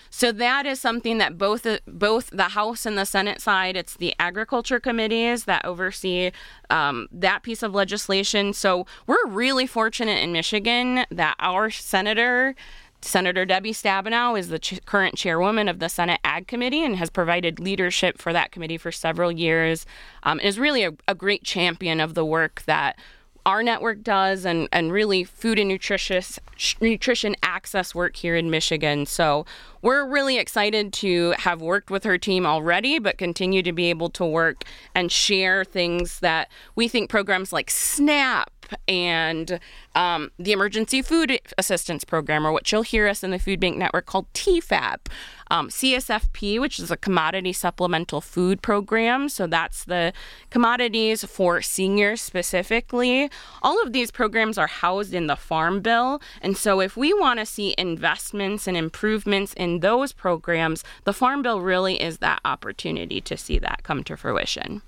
So 0.09 0.31
that 0.31 0.65
is 0.65 0.79
something 0.79 1.19
that 1.19 1.37
both 1.37 1.67
both 1.87 2.29
the 2.31 2.49
House 2.49 2.85
and 2.85 2.97
the 2.97 3.05
Senate 3.05 3.41
side, 3.41 3.77
it's 3.77 3.95
the 3.95 4.13
agriculture 4.19 4.79
committees 4.79 5.45
that 5.45 5.63
oversee 5.65 6.31
um, 6.69 7.07
that 7.11 7.43
piece 7.43 7.61
of 7.61 7.73
legislation. 7.73 8.53
So 8.53 8.85
we're 9.05 9.27
really 9.27 9.67
fortunate 9.67 10.19
in 10.23 10.31
Michigan 10.31 11.05
that 11.11 11.35
our 11.39 11.69
senator 11.69 12.55
Senator 13.01 13.45
Debbie 13.45 13.73
Stabenow 13.73 14.37
is 14.37 14.49
the 14.49 14.59
ch- 14.59 14.83
current 14.85 15.15
chairwoman 15.15 15.69
of 15.69 15.79
the 15.79 15.89
Senate 15.89 16.19
Ag 16.23 16.47
Committee 16.47 16.83
and 16.83 16.97
has 16.97 17.09
provided 17.09 17.59
leadership 17.59 18.17
for 18.17 18.33
that 18.33 18.51
committee 18.51 18.77
for 18.77 18.91
several 18.91 19.31
years. 19.31 19.85
Um, 20.23 20.39
is 20.39 20.59
really 20.59 20.83
a, 20.83 20.91
a 21.07 21.15
great 21.15 21.43
champion 21.43 21.99
of 21.99 22.13
the 22.13 22.25
work 22.25 22.63
that 22.65 22.99
our 23.45 23.63
network 23.63 24.03
does 24.03 24.45
and, 24.45 24.67
and 24.71 24.91
really 24.91 25.23
food 25.23 25.57
and 25.57 25.69
nutritious 25.69 26.39
nutrition 26.81 27.35
access 27.41 27.95
work 27.95 28.15
here 28.15 28.35
in 28.35 28.49
Michigan. 28.49 29.05
So 29.05 29.45
we're 29.81 30.05
really 30.05 30.37
excited 30.37 30.93
to 30.93 31.33
have 31.39 31.61
worked 31.61 31.89
with 31.89 32.03
her 32.03 32.17
team 32.17 32.45
already, 32.45 32.99
but 32.99 33.17
continue 33.17 33.63
to 33.63 33.71
be 33.71 33.89
able 33.89 34.09
to 34.11 34.25
work 34.25 34.63
and 34.93 35.11
share 35.11 35.63
things 35.63 36.19
that 36.19 36.51
we 36.75 36.87
think 36.87 37.09
programs 37.09 37.53
like 37.53 37.71
SNAP 37.71 38.58
and 38.87 39.59
um, 39.95 40.31
the 40.37 40.51
Emergency 40.51 41.01
Food 41.01 41.39
Assistance 41.57 42.03
Program, 42.03 42.45
or 42.45 42.51
what 42.51 42.71
you'll 42.71 42.81
hear 42.81 43.07
us 43.07 43.23
in 43.23 43.31
the 43.31 43.39
Food 43.39 43.59
Bank 43.59 43.77
Network 43.77 44.05
called 44.05 44.31
TEFAP, 44.33 45.07
um, 45.51 45.69
CSFP, 45.69 46.59
which 46.59 46.79
is 46.79 46.91
a 46.91 46.97
commodity 46.97 47.53
supplemental 47.53 48.21
food 48.21 48.61
program. 48.61 49.29
So 49.29 49.47
that's 49.47 49.83
the 49.83 50.13
commodities 50.49 51.23
for 51.23 51.61
seniors 51.61 52.21
specifically. 52.21 53.29
All 53.61 53.81
of 53.81 53.93
these 53.93 54.11
programs 54.11 54.57
are 54.57 54.67
housed 54.67 55.13
in 55.13 55.27
the 55.27 55.35
Farm 55.35 55.81
Bill. 55.81 56.21
And 56.41 56.55
so 56.55 56.79
if 56.79 56.95
we 56.95 57.13
want 57.13 57.39
to 57.39 57.45
see 57.45 57.73
investments 57.77 58.67
and 58.67 58.77
improvements 58.77 59.53
in 59.53 59.79
those 59.79 60.13
programs, 60.13 60.83
the 61.03 61.13
Farm 61.13 61.41
Bill 61.41 61.61
really 61.61 62.01
is 62.01 62.19
that 62.19 62.41
opportunity 62.45 63.21
to 63.21 63.35
see 63.35 63.57
that 63.59 63.83
come 63.83 64.03
to 64.03 64.15
fruition. 64.15 64.81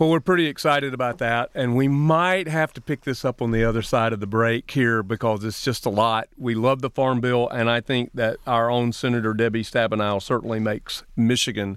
Well, 0.00 0.08
we're 0.08 0.20
pretty 0.20 0.46
excited 0.46 0.94
about 0.94 1.18
that, 1.18 1.50
and 1.54 1.76
we 1.76 1.86
might 1.86 2.48
have 2.48 2.72
to 2.72 2.80
pick 2.80 3.02
this 3.02 3.22
up 3.22 3.42
on 3.42 3.50
the 3.50 3.62
other 3.64 3.82
side 3.82 4.14
of 4.14 4.20
the 4.20 4.26
break 4.26 4.70
here 4.70 5.02
because 5.02 5.44
it's 5.44 5.62
just 5.62 5.84
a 5.84 5.90
lot. 5.90 6.26
We 6.38 6.54
love 6.54 6.80
the 6.80 6.88
Farm 6.88 7.20
Bill, 7.20 7.46
and 7.50 7.68
I 7.68 7.82
think 7.82 8.10
that 8.14 8.38
our 8.46 8.70
own 8.70 8.92
Senator 8.92 9.34
Debbie 9.34 9.62
Stabenow 9.62 10.22
certainly 10.22 10.58
makes 10.58 11.02
Michigan 11.16 11.76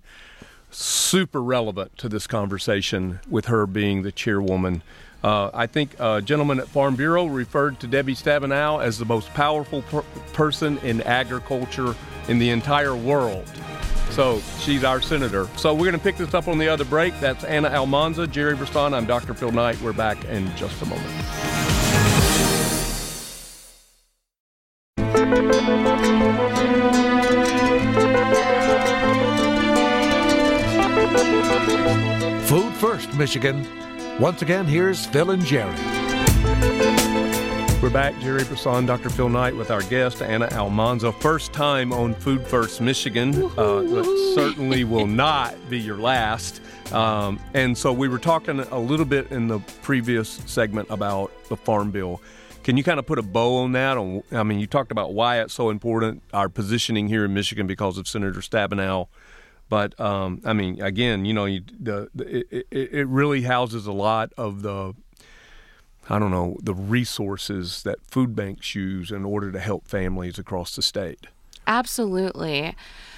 super 0.72 1.44
relevant 1.44 1.98
to 1.98 2.08
this 2.08 2.26
conversation 2.26 3.20
with 3.30 3.48
her 3.48 3.68
being 3.68 4.04
the 4.04 4.12
chairwoman. 4.14 4.84
Uh, 5.22 5.50
I 5.54 5.68
think 5.68 5.94
a 6.00 6.22
gentleman 6.22 6.62
at 6.62 6.70
Farm 6.70 6.96
Bureau 6.96 7.26
referred 7.26 7.82
to 7.82 7.88
Debbie 7.88 8.16
Stabenow 8.16 8.82
as 8.82 9.00
the 9.00 9.06
most 9.06 9.34
powerful 9.34 9.82
per- 9.82 10.06
person 10.32 10.78
in 10.78 11.02
agriculture 11.02 11.94
in 12.30 12.40
the 12.40 12.52
entire 12.52 12.96
world. 12.96 13.52
So 14.14 14.42
she's 14.60 14.84
our 14.84 15.02
senator. 15.02 15.48
So 15.58 15.74
we're 15.74 15.90
going 15.90 15.94
to 15.94 16.00
pick 16.00 16.18
this 16.18 16.36
up 16.36 16.48
on 16.48 16.60
the 16.60 16.68
other 16.68 16.86
break. 16.86 17.20
That's 17.20 17.44
Anna 17.44 17.70
Almanza, 17.70 18.28
Gerry 18.28 18.56
Brisson. 18.56 18.94
I'm 18.94 19.08
Dr. 19.08 19.34
Phil 19.34 19.52
Knight. 19.52 19.82
We're 19.82 19.92
back 19.92 20.24
in 20.26 20.56
just 20.56 20.80
a 20.84 20.86
moment. 20.86 21.10
Food 32.48 32.74
First, 32.74 33.16
Michigan. 33.16 33.68
Once 34.20 34.44
again, 34.44 34.68
here's 34.68 35.08
Phil 35.08 35.32
and 35.32 35.44
Gerry. 35.44 36.93
We're 37.84 37.90
back, 37.90 38.18
Gerry 38.22 38.46
Brisson, 38.46 38.86
Dr. 38.86 39.10
Phil 39.10 39.28
Knight, 39.28 39.58
with 39.58 39.70
our 39.70 39.82
guest, 39.82 40.22
Anna 40.22 40.46
Almanza. 40.54 41.12
First 41.12 41.52
time 41.52 41.92
on 41.92 42.16
Food 42.16 42.48
First 42.48 42.80
Michigan, 42.80 43.36
uh, 43.58 43.84
but 43.84 44.06
certainly 44.36 44.86
will 44.86 45.06
not 45.06 45.54
be 45.70 45.82
your 45.82 45.98
last. 45.98 46.62
Um, 46.94 47.42
and 47.54 47.78
so 47.78 47.92
we 47.92 48.08
were 48.08 48.20
talking 48.20 48.62
a 48.62 48.80
little 48.80 49.06
bit 49.06 49.34
in 49.34 49.50
the 49.50 49.60
previous 49.82 50.30
segment 50.46 50.88
about 50.92 51.34
the 51.50 51.58
Farm 51.58 51.92
Bill. 51.92 52.22
Can 52.64 52.78
you 52.78 52.86
kind 52.86 53.00
of 53.00 53.06
put 53.06 53.20
a 53.20 53.22
bow 53.22 53.58
on 53.58 53.74
that? 53.74 53.98
On, 53.98 54.24
I 54.32 54.44
mean, 54.44 54.62
you 54.62 54.66
talked 54.66 54.94
about 54.94 55.14
why 55.14 55.42
it's 55.42 55.54
so 55.54 55.70
important, 55.70 56.24
our 56.32 56.48
positioning 56.48 57.10
here 57.10 57.26
in 57.26 57.34
Michigan 57.34 57.68
because 57.68 57.98
of 57.98 58.08
Senator 58.08 58.40
Stabenow. 58.40 59.10
But 59.68 60.00
um, 60.00 60.42
I 60.46 60.54
mean, 60.54 60.82
again, 60.82 61.26
you 61.26 61.34
know, 61.34 61.44
you, 61.44 61.64
the, 61.82 62.08
the 62.16 62.46
it, 62.50 62.68
it 62.72 63.08
really 63.10 63.42
houses 63.42 63.88
a 63.88 63.92
lot 63.92 64.32
of 64.38 64.62
the 64.62 64.94
I 66.10 66.20
don't 66.20 66.32
know, 66.32 66.58
the 66.62 66.74
resources 66.74 67.84
that 67.84 68.06
food 68.06 68.36
banks 68.36 68.76
use 68.76 69.12
in 69.12 69.24
order 69.24 69.52
to 69.52 69.60
help 69.60 69.88
families 69.88 70.38
across 70.38 70.76
the 70.76 70.82
state. 70.82 71.28
Absolutely. 71.66 72.76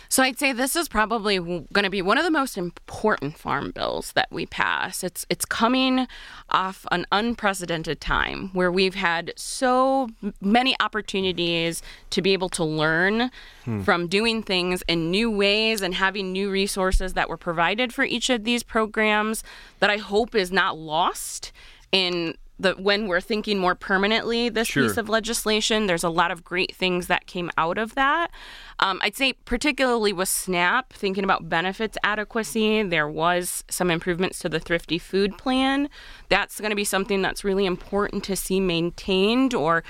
So 0.08 0.24
I'd 0.24 0.38
say 0.38 0.54
this 0.54 0.76
is 0.76 0.88
probably 0.88 1.40
going 1.40 1.84
to 1.84 1.90
be 1.90 2.02
one 2.02 2.18
of 2.18 2.24
the 2.24 2.32
most 2.32 2.58
important 2.58 3.38
farm 3.38 3.72
bills 3.72 4.12
that 4.14 4.32
we 4.32 4.46
pass. 4.46 5.04
It's 5.04 5.26
it's 5.30 5.46
coming 5.46 6.08
off 6.50 6.86
an 6.92 7.06
unprecedented 7.12 8.00
time 8.00 8.50
where 8.54 8.72
we've 8.72 8.96
had 8.96 9.34
so 9.36 10.10
many 10.40 10.76
opportunities 10.80 11.82
to 12.12 12.22
be 12.22 12.34
able 12.34 12.50
to 12.50 12.64
learn 12.64 13.32
hmm. 13.66 13.82
from 13.82 14.08
doing 14.08 14.44
things 14.44 14.84
in 14.88 15.10
new 15.10 15.32
ways 15.32 15.82
and 15.82 15.96
having 15.96 16.32
new 16.32 16.52
resources 16.52 17.14
that 17.14 17.28
were 17.28 17.38
provided 17.38 17.94
for 17.94 18.04
each 18.06 18.30
of 18.30 18.44
these 18.44 18.64
programs 18.64 19.44
that 19.80 19.90
I 19.90 19.98
hope 19.98 20.36
is 20.36 20.52
not 20.52 20.78
lost 20.78 21.52
in 21.92 22.36
the 22.60 22.74
when 22.74 23.08
we're 23.08 23.22
thinking 23.22 23.60
more 23.60 23.76
permanently 23.76 24.50
this 24.50 24.68
sure. 24.68 24.84
piece 24.84 24.98
of 24.98 25.10
legislation 25.10 25.88
there's 25.88 26.04
a 26.04 26.10
lot 26.10 26.32
of 26.32 26.44
great 26.44 26.76
things 26.76 27.08
that 27.08 27.26
came 27.28 27.52
out 27.58 27.78
of 27.78 27.96
that 27.96 28.32
um, 28.80 29.00
i'd 29.04 29.16
say 29.16 29.34
particularly 29.34 30.14
with 30.14 30.30
snap 30.30 30.94
thinking 30.94 31.24
about 31.24 31.50
benefits 31.50 31.98
adequacy 32.04 32.84
there 32.84 33.10
was 33.10 33.64
some 33.70 33.92
improvements 33.92 34.40
to 34.40 34.50
the 34.50 34.60
thrifty 34.60 34.98
food 34.98 35.38
plan 35.38 35.90
that's 36.30 36.60
going 36.60 36.70
to 36.72 36.76
be 36.76 36.86
something 36.86 37.22
that's 37.22 37.44
really 37.44 37.66
important 37.66 38.24
to 38.24 38.36
see 38.36 38.60
maintained 38.60 39.54
or 39.54 39.84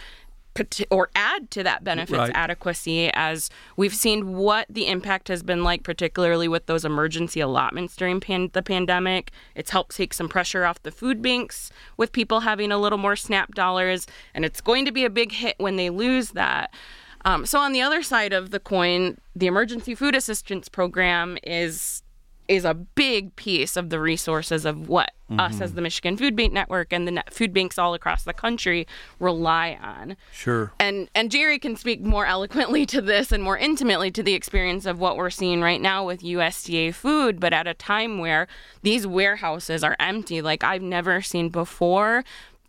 or 0.89 1.09
add 1.15 1.51
to 1.51 1.63
that 1.63 1.83
benefits 1.83 2.17
right. 2.17 2.31
adequacy 2.33 3.09
as 3.13 3.49
we've 3.75 3.93
seen 3.93 4.37
what 4.37 4.65
the 4.69 4.87
impact 4.87 5.27
has 5.27 5.43
been 5.43 5.63
like 5.63 5.83
particularly 5.83 6.47
with 6.47 6.65
those 6.65 6.85
emergency 6.85 7.41
allotments 7.41 7.95
during 7.95 8.21
pan- 8.21 8.49
the 8.53 8.61
pandemic 8.61 9.31
it's 9.53 9.71
helped 9.71 9.95
take 9.95 10.13
some 10.13 10.29
pressure 10.29 10.63
off 10.63 10.81
the 10.83 10.91
food 10.91 11.21
banks 11.21 11.71
with 11.97 12.11
people 12.11 12.41
having 12.41 12.71
a 12.71 12.77
little 12.77 12.97
more 12.97 13.17
snap 13.17 13.53
dollars 13.53 14.07
and 14.33 14.45
it's 14.45 14.61
going 14.61 14.85
to 14.85 14.91
be 14.91 15.03
a 15.03 15.09
big 15.09 15.33
hit 15.33 15.55
when 15.57 15.75
they 15.75 15.89
lose 15.89 16.31
that 16.31 16.73
um, 17.25 17.45
so 17.45 17.59
on 17.59 17.73
the 17.73 17.81
other 17.81 18.01
side 18.01 18.31
of 18.31 18.51
the 18.51 18.59
coin 18.59 19.17
the 19.35 19.47
emergency 19.47 19.93
food 19.93 20.15
assistance 20.15 20.69
program 20.69 21.37
is 21.43 22.01
is 22.47 22.65
a 22.65 22.73
big 22.73 23.35
piece 23.35 23.75
of 23.75 23.89
the 23.89 23.99
resources 23.99 24.65
of 24.65 24.87
what 24.87 25.11
mm-hmm. 25.29 25.39
us 25.39 25.61
as 25.61 25.73
the 25.73 25.81
Michigan 25.81 26.17
Food 26.17 26.35
Bank 26.35 26.53
Network 26.53 26.93
and 26.93 27.07
the 27.07 27.23
food 27.29 27.53
banks 27.53 27.77
all 27.77 27.93
across 27.93 28.23
the 28.23 28.33
country 28.33 28.87
rely 29.19 29.77
on. 29.81 30.15
Sure. 30.31 30.71
And 30.79 31.09
and 31.15 31.31
Gerry 31.31 31.59
can 31.59 31.75
speak 31.75 32.01
more 32.01 32.25
eloquently 32.25 32.85
to 32.87 33.01
this 33.01 33.31
and 33.31 33.43
more 33.43 33.57
intimately 33.57 34.11
to 34.11 34.23
the 34.23 34.33
experience 34.33 34.85
of 34.85 34.99
what 34.99 35.17
we're 35.17 35.29
seeing 35.29 35.61
right 35.61 35.81
now 35.81 36.05
with 36.05 36.21
USDA 36.21 36.93
food, 36.93 37.39
but 37.39 37.53
at 37.53 37.67
a 37.67 37.73
time 37.73 38.19
where 38.19 38.47
these 38.81 39.07
warehouses 39.07 39.83
are 39.83 39.95
empty 39.99 40.41
like 40.41 40.63
I've 40.63 40.81
never 40.81 41.21
seen 41.21 41.49
before 41.49 42.23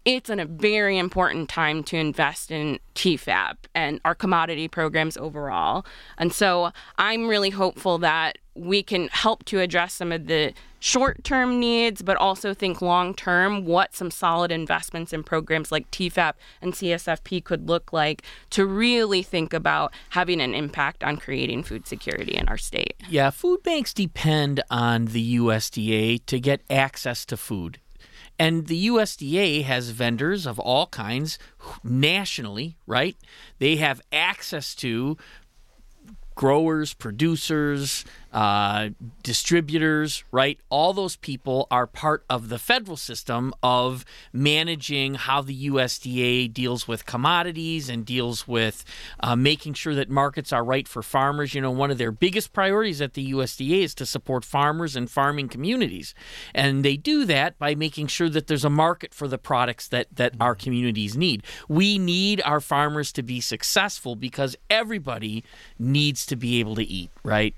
it's 0.06 0.30
a 0.30 0.44
very 0.44 0.98
important 0.98 1.48
time 1.48 1.82
to 1.82 1.96
invest 1.96 2.52
in 2.52 2.78
TEFAP 2.94 3.56
and 3.74 4.00
our 4.04 4.14
commodity 4.14 4.68
programs 4.68 5.16
overall. 5.16 5.84
And 6.16 6.32
so 6.32 6.70
I'm 6.96 7.26
really 7.26 7.50
hopeful 7.50 7.98
that 7.98 8.38
we 8.54 8.84
can 8.84 9.08
help 9.08 9.44
to 9.46 9.58
address 9.58 9.94
some 9.94 10.12
of 10.12 10.28
the 10.28 10.54
short 10.78 11.24
term 11.24 11.58
needs, 11.58 12.02
but 12.02 12.16
also 12.18 12.54
think 12.54 12.80
long 12.80 13.14
term 13.14 13.64
what 13.64 13.96
some 13.96 14.12
solid 14.12 14.52
investments 14.52 15.12
in 15.12 15.24
programs 15.24 15.72
like 15.72 15.90
TEFAP 15.90 16.34
and 16.62 16.72
CSFP 16.72 17.42
could 17.42 17.68
look 17.68 17.92
like 17.92 18.22
to 18.50 18.64
really 18.64 19.24
think 19.24 19.52
about 19.52 19.92
having 20.10 20.40
an 20.40 20.54
impact 20.54 21.02
on 21.02 21.16
creating 21.16 21.64
food 21.64 21.88
security 21.88 22.36
in 22.36 22.46
our 22.46 22.58
state. 22.58 22.94
Yeah, 23.08 23.30
food 23.30 23.64
banks 23.64 23.92
depend 23.92 24.62
on 24.70 25.06
the 25.06 25.36
USDA 25.36 26.24
to 26.26 26.38
get 26.38 26.62
access 26.70 27.26
to 27.26 27.36
food. 27.36 27.80
And 28.38 28.66
the 28.66 28.88
USDA 28.88 29.64
has 29.64 29.90
vendors 29.90 30.46
of 30.46 30.58
all 30.58 30.86
kinds 30.88 31.38
nationally, 31.82 32.76
right? 32.86 33.16
They 33.58 33.76
have 33.76 34.02
access 34.12 34.74
to 34.76 35.16
growers, 36.34 36.92
producers, 36.92 38.04
uh, 38.36 38.90
distributors, 39.22 40.22
right? 40.30 40.60
All 40.68 40.92
those 40.92 41.16
people 41.16 41.66
are 41.70 41.86
part 41.86 42.22
of 42.28 42.50
the 42.50 42.58
federal 42.58 42.98
system 42.98 43.54
of 43.62 44.04
managing 44.30 45.14
how 45.14 45.40
the 45.40 45.70
USDA 45.70 46.52
deals 46.52 46.86
with 46.86 47.06
commodities 47.06 47.88
and 47.88 48.04
deals 48.04 48.46
with 48.46 48.84
uh, 49.20 49.36
making 49.36 49.72
sure 49.72 49.94
that 49.94 50.10
markets 50.10 50.52
are 50.52 50.62
right 50.62 50.86
for 50.86 51.02
farmers. 51.02 51.54
You 51.54 51.62
know, 51.62 51.70
one 51.70 51.90
of 51.90 51.96
their 51.96 52.12
biggest 52.12 52.52
priorities 52.52 53.00
at 53.00 53.14
the 53.14 53.32
USDA 53.32 53.84
is 53.84 53.94
to 53.94 54.04
support 54.04 54.44
farmers 54.44 54.96
and 54.96 55.10
farming 55.10 55.48
communities. 55.48 56.14
And 56.54 56.84
they 56.84 56.98
do 56.98 57.24
that 57.24 57.58
by 57.58 57.74
making 57.74 58.08
sure 58.08 58.28
that 58.28 58.48
there's 58.48 58.66
a 58.66 58.70
market 58.70 59.14
for 59.14 59.28
the 59.28 59.38
products 59.38 59.88
that, 59.88 60.14
that 60.14 60.34
our 60.38 60.54
communities 60.54 61.16
need. 61.16 61.42
We 61.70 61.96
need 61.96 62.42
our 62.44 62.60
farmers 62.60 63.12
to 63.12 63.22
be 63.22 63.40
successful 63.40 64.14
because 64.14 64.56
everybody 64.68 65.42
needs 65.78 66.26
to 66.26 66.36
be 66.36 66.60
able 66.60 66.74
to 66.74 66.84
eat, 66.84 67.08
right? 67.24 67.54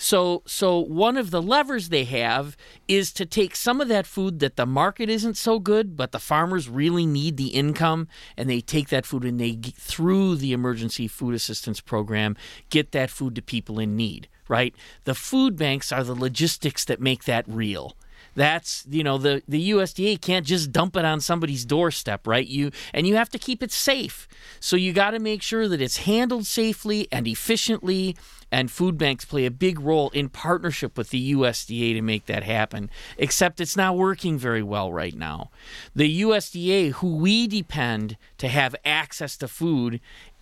So 0.00 0.42
so 0.46 0.78
one 0.78 1.18
of 1.18 1.30
the 1.30 1.42
levers 1.42 1.90
they 1.90 2.04
have 2.04 2.56
is 2.88 3.12
to 3.12 3.26
take 3.26 3.54
some 3.54 3.82
of 3.82 3.88
that 3.88 4.06
food 4.06 4.40
that 4.40 4.56
the 4.56 4.64
market 4.64 5.10
isn't 5.10 5.36
so 5.36 5.58
good, 5.58 5.94
but 5.94 6.12
the 6.12 6.18
farmers 6.18 6.70
really 6.70 7.04
need 7.04 7.36
the 7.36 7.48
income, 7.48 8.08
and 8.34 8.48
they 8.48 8.62
take 8.62 8.88
that 8.88 9.04
food 9.04 9.24
and 9.24 9.38
they 9.38 9.52
through 9.52 10.36
the 10.36 10.54
emergency 10.54 11.06
food 11.06 11.34
assistance 11.34 11.82
program 11.82 12.34
get 12.70 12.92
that 12.92 13.10
food 13.10 13.34
to 13.34 13.42
people 13.42 13.78
in 13.78 13.94
need. 13.94 14.28
Right? 14.48 14.74
The 15.04 15.14
food 15.14 15.56
banks 15.56 15.92
are 15.92 16.02
the 16.02 16.14
logistics 16.14 16.86
that 16.86 17.00
make 17.00 17.24
that 17.24 17.44
real 17.46 17.94
that's 18.40 18.84
you 18.88 19.04
know 19.04 19.18
the 19.18 19.42
the 19.46 19.70
USDA 19.70 20.20
can't 20.20 20.46
just 20.46 20.72
dump 20.72 20.96
it 20.96 21.04
on 21.04 21.20
somebody's 21.20 21.64
doorstep, 21.64 22.26
right? 22.26 22.46
You 22.46 22.70
and 22.94 23.06
you 23.06 23.16
have 23.16 23.28
to 23.30 23.38
keep 23.38 23.62
it 23.62 23.70
safe. 23.70 24.26
So 24.60 24.76
you 24.76 24.92
got 24.92 25.10
to 25.10 25.18
make 25.18 25.42
sure 25.42 25.68
that 25.68 25.82
it's 25.82 25.98
handled 25.98 26.46
safely 26.46 27.06
and 27.12 27.28
efficiently 27.28 28.16
and 28.52 28.70
food 28.70 28.98
banks 28.98 29.24
play 29.24 29.46
a 29.46 29.50
big 29.50 29.78
role 29.78 30.10
in 30.10 30.28
partnership 30.28 30.98
with 30.98 31.10
the 31.10 31.34
USDA 31.34 31.94
to 31.94 32.02
make 32.02 32.26
that 32.26 32.42
happen. 32.42 32.90
Except 33.16 33.60
it's 33.60 33.76
not 33.76 33.96
working 33.96 34.38
very 34.38 34.62
well 34.62 34.92
right 34.92 35.14
now. 35.14 35.50
The 35.94 36.22
USDA, 36.22 36.92
who 36.92 37.16
we 37.16 37.46
depend 37.46 38.16
to 38.38 38.48
have 38.48 38.74
access 38.84 39.36
to 39.38 39.48
food, 39.48 40.00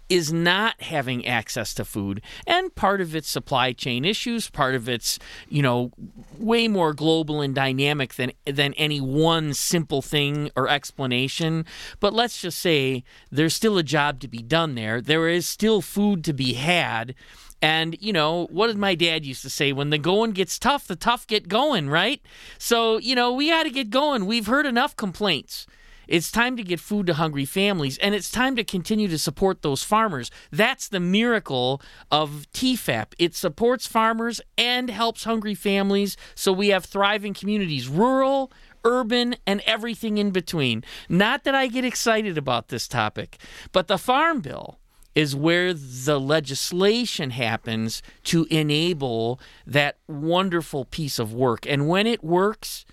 is 0.09 0.33
not 0.33 0.81
having 0.83 1.27
access 1.27 1.75
to 1.75 1.85
food 1.85 2.21
and 2.47 2.75
part 2.75 3.01
of 3.01 3.14
its 3.14 3.29
supply 3.29 3.73
chain 3.73 4.05
issues 4.05 4.51
part 4.51 4.75
of 4.75 4.88
its 4.88 5.18
you 5.49 5.62
know 5.62 5.90
way 6.38 6.68
more 6.68 6.94
global 6.94 7.40
and 7.40 7.55
dynamic 7.55 8.14
than 8.14 8.33
than 8.47 8.73
any 8.75 9.01
one 9.01 9.53
simple 9.53 10.03
thing 10.03 10.51
or 10.57 10.68
explanation 10.68 11.64
but 12.01 12.12
let's 12.12 12.40
just 12.40 12.59
say 12.59 13.03
there's 13.31 13.55
still 13.55 13.79
a 13.79 13.83
job 13.83 14.21
to 14.21 14.29
be 14.29 14.42
done 14.42 14.75
there 14.75 15.01
there 15.01 15.29
is 15.29 15.47
still 15.47 15.81
food 15.81 16.25
to 16.25 16.33
be 16.33 16.55
had 16.55 17.14
and, 17.61 17.97
you 18.01 18.12
know, 18.12 18.47
what 18.51 18.68
did 18.68 18.79
my 18.79 18.94
dad 18.94 19.27
used 19.27 19.42
to 19.42 19.51
say? 19.51 19.73
When 19.73 19.90
the 19.90 19.99
going 19.99 20.31
gets 20.31 20.59
tough, 20.59 20.87
the 20.87 20.94
tough 20.94 21.27
get 21.27 21.49
going, 21.49 21.88
right? 21.88 22.23
So, 22.57 22.99
you 22.99 23.14
know, 23.16 23.33
we 23.33 23.49
got 23.49 23.64
to 23.64 23.71
get 23.71 23.90
going. 23.90 24.27
We've 24.27 24.47
heard 24.47 24.66
enough 24.66 24.94
complaints. 24.94 25.66
It's 26.09 26.33
time 26.33 26.57
to 26.57 26.62
get 26.62 26.81
food 26.81 27.07
to 27.07 27.14
hungry 27.14 27.44
families, 27.44 27.99
and 27.99 28.14
it's 28.14 28.31
time 28.31 28.57
to 28.57 28.64
continue 28.64 29.09
to 29.09 29.18
support 29.18 29.62
those 29.62 29.85
farmers. 29.85 30.31
That's 30.51 30.88
the 30.88 31.01
miracle 31.01 31.83
of 32.11 32.47
TEFAP. 32.55 33.12
It 33.18 33.35
supports 33.35 33.87
farmers 33.87 34.40
and 34.57 34.88
helps 34.88 35.25
hungry 35.25 35.55
families, 35.55 36.16
so 36.35 36.51
we 36.53 36.68
have 36.68 36.87
thriving 36.87 37.35
communities, 37.35 37.88
rural, 37.88 38.51
urban, 38.85 39.37
and 39.47 39.61
everything 39.66 40.18
in 40.18 40.31
between. 40.31 40.83
Not 41.09 41.44
that 41.44 41.55
I 41.55 41.66
get 41.66 41.85
excited 41.85 42.38
about 42.38 42.68
this 42.68 42.88
topic, 42.88 43.37
but 43.73 43.87
the 43.87 43.99
Farm 43.99 44.40
Bill 44.40 44.79
is 45.14 45.35
where 45.35 45.75
the 45.75 46.21
legislation 46.21 47.31
happens 47.31 48.03
to 48.23 48.47
enable 48.51 49.40
that 49.66 49.97
wonderful 50.07 50.85
piece 50.85 51.18
of 51.18 51.35
work. 51.35 51.66
And 51.66 51.88
when 51.88 52.07
it 52.07 52.23
works, 52.23 52.85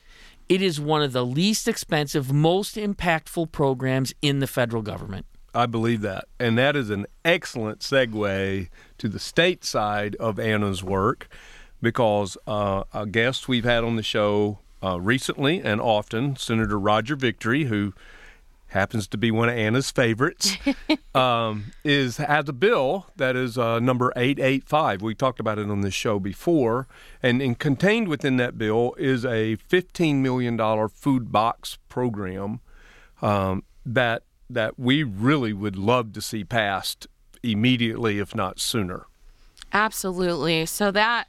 it 0.47 0.61
is 0.61 0.79
one 0.79 1.01
of 1.01 1.13
the 1.13 1.25
least 1.25 1.67
expensive, 1.67 2.31
most 2.31 2.75
impactful 2.75 3.51
programs 3.51 4.13
in 4.21 4.39
the 4.39 4.47
federal 4.47 4.81
government. 4.81 5.25
I 5.53 5.65
believe 5.65 6.01
that. 6.01 6.25
And 6.39 6.57
that 6.57 6.75
is 6.75 6.89
an 6.89 7.05
excellent 7.23 7.79
segue 7.79 8.69
to 8.97 9.09
the 9.09 9.19
state 9.19 9.63
side 9.63 10.15
of 10.17 10.37
Anna's 10.37 10.83
work 10.83 11.29
because 11.81 12.37
uh, 12.45 12.83
a 12.93 13.05
guest 13.05 13.47
we've 13.47 13.63
had 13.63 13.83
on 13.83 13.95
the 13.95 14.03
show 14.03 14.59
uh, 14.83 14.99
recently 14.99 15.61
and 15.61 15.79
often, 15.79 16.35
Senator 16.35 16.77
Roger 16.77 17.15
Victory, 17.15 17.65
who 17.65 17.93
happens 18.75 19.07
to 19.07 19.17
be 19.17 19.31
one 19.31 19.49
of 19.49 19.55
Anna's 19.55 19.89
favorites, 19.89 20.57
um, 21.15 21.71
is 21.83 22.17
has 22.17 22.47
a 22.49 22.53
bill 22.53 23.07
that 23.15 23.35
is 23.35 23.57
uh, 23.57 23.79
number 23.79 24.11
885. 24.15 25.01
We 25.01 25.15
talked 25.15 25.39
about 25.39 25.57
it 25.57 25.69
on 25.69 25.81
this 25.81 25.93
show 25.93 26.19
before. 26.19 26.87
And, 27.23 27.41
and 27.41 27.57
contained 27.57 28.09
within 28.09 28.37
that 28.37 28.57
bill 28.57 28.93
is 28.99 29.25
a 29.25 29.57
$15 29.57 30.17
million 30.17 30.89
food 30.89 31.31
box 31.31 31.77
program 31.89 32.59
um, 33.21 33.63
that, 33.85 34.23
that 34.49 34.77
we 34.77 35.03
really 35.03 35.53
would 35.53 35.77
love 35.77 36.13
to 36.13 36.21
see 36.21 36.43
passed 36.43 37.07
immediately, 37.41 38.19
if 38.19 38.35
not 38.35 38.59
sooner. 38.59 39.05
Absolutely. 39.71 40.65
So 40.65 40.91
that 40.91 41.27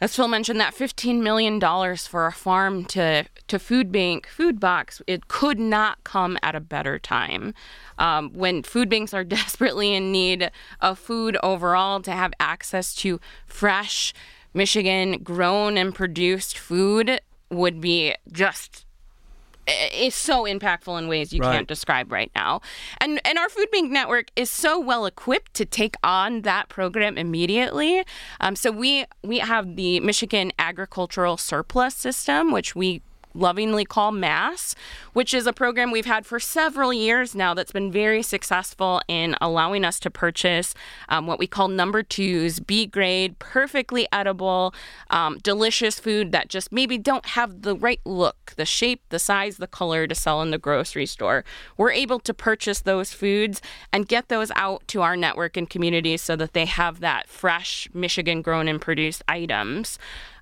as 0.00 0.14
Phil 0.14 0.28
mentioned, 0.28 0.60
that 0.60 0.74
$15 0.74 1.20
million 1.20 1.60
for 1.96 2.26
a 2.26 2.32
farm 2.32 2.84
to, 2.86 3.24
to 3.48 3.58
food 3.58 3.90
bank, 3.90 4.28
food 4.28 4.60
box, 4.60 5.02
it 5.06 5.28
could 5.28 5.58
not 5.58 6.04
come 6.04 6.38
at 6.42 6.54
a 6.54 6.60
better 6.60 6.98
time. 6.98 7.52
Um, 7.98 8.32
when 8.32 8.62
food 8.62 8.88
banks 8.88 9.12
are 9.12 9.24
desperately 9.38 9.94
in 9.94 10.12
need 10.12 10.50
of 10.80 10.98
food 10.98 11.36
overall, 11.42 12.00
to 12.02 12.12
have 12.12 12.32
access 12.38 12.94
to 12.96 13.20
fresh, 13.46 14.14
Michigan 14.54 15.22
grown 15.22 15.76
and 15.76 15.94
produced 15.94 16.56
food 16.56 17.20
would 17.50 17.80
be 17.80 18.14
just 18.30 18.84
is 19.68 20.14
so 20.14 20.44
impactful 20.44 20.98
in 20.98 21.08
ways 21.08 21.32
you 21.32 21.40
right. 21.40 21.56
can't 21.56 21.68
describe 21.68 22.10
right 22.10 22.30
now. 22.34 22.60
And 23.00 23.20
and 23.24 23.38
our 23.38 23.48
food 23.48 23.70
bank 23.70 23.90
network 23.90 24.30
is 24.36 24.50
so 24.50 24.78
well 24.78 25.06
equipped 25.06 25.54
to 25.54 25.64
take 25.64 25.96
on 26.02 26.42
that 26.42 26.68
program 26.68 27.18
immediately. 27.18 28.04
Um, 28.40 28.56
so 28.56 28.70
we 28.70 29.04
we 29.22 29.38
have 29.38 29.76
the 29.76 30.00
Michigan 30.00 30.52
Agricultural 30.58 31.36
Surplus 31.36 31.94
System, 31.94 32.52
which 32.52 32.74
we 32.74 33.02
lovingly 33.34 33.84
call 33.84 34.12
MASS, 34.12 34.74
which 35.12 35.34
is 35.34 35.46
a 35.46 35.52
program 35.52 35.90
we've 35.90 36.06
had 36.06 36.26
for 36.26 36.40
several 36.40 36.92
years 36.92 37.34
now 37.34 37.54
that's 37.54 37.72
been 37.72 37.90
very 37.90 38.22
successful 38.22 39.00
in 39.08 39.34
allowing 39.40 39.84
us 39.84 40.00
to 40.00 40.10
purchase 40.10 40.74
um, 41.08 41.26
what 41.26 41.38
we 41.38 41.46
call 41.46 41.68
number 41.68 42.02
twos, 42.02 42.60
B 42.60 42.86
grade, 42.86 43.38
perfectly 43.38 44.06
edible, 44.12 44.74
um, 45.10 45.38
delicious 45.38 45.98
food 45.98 46.32
that 46.32 46.48
just 46.48 46.72
maybe 46.72 46.98
don't 46.98 47.26
have 47.26 47.62
the 47.62 47.76
right 47.76 48.00
look, 48.04 48.54
the 48.56 48.66
shape, 48.66 49.02
the 49.08 49.18
size, 49.18 49.56
the 49.56 49.66
color 49.66 50.06
to 50.06 50.14
sell 50.14 50.42
in 50.42 50.50
the 50.50 50.58
grocery 50.58 51.06
store. 51.06 51.44
We're 51.76 51.92
able 51.92 52.20
to 52.20 52.34
purchase 52.34 52.80
those 52.80 53.12
foods 53.12 53.60
and 53.92 54.08
get 54.08 54.28
those 54.28 54.50
out 54.54 54.86
to 54.88 55.02
our 55.02 55.16
network 55.16 55.56
and 55.56 55.68
communities 55.68 56.22
so 56.22 56.36
that 56.36 56.52
they 56.52 56.66
have 56.66 57.00
that 57.00 57.28
fresh 57.28 57.88
Michigan 57.92 58.42
grown 58.42 58.68
and 58.68 58.80
produced 58.80 59.22
items. 59.28 59.98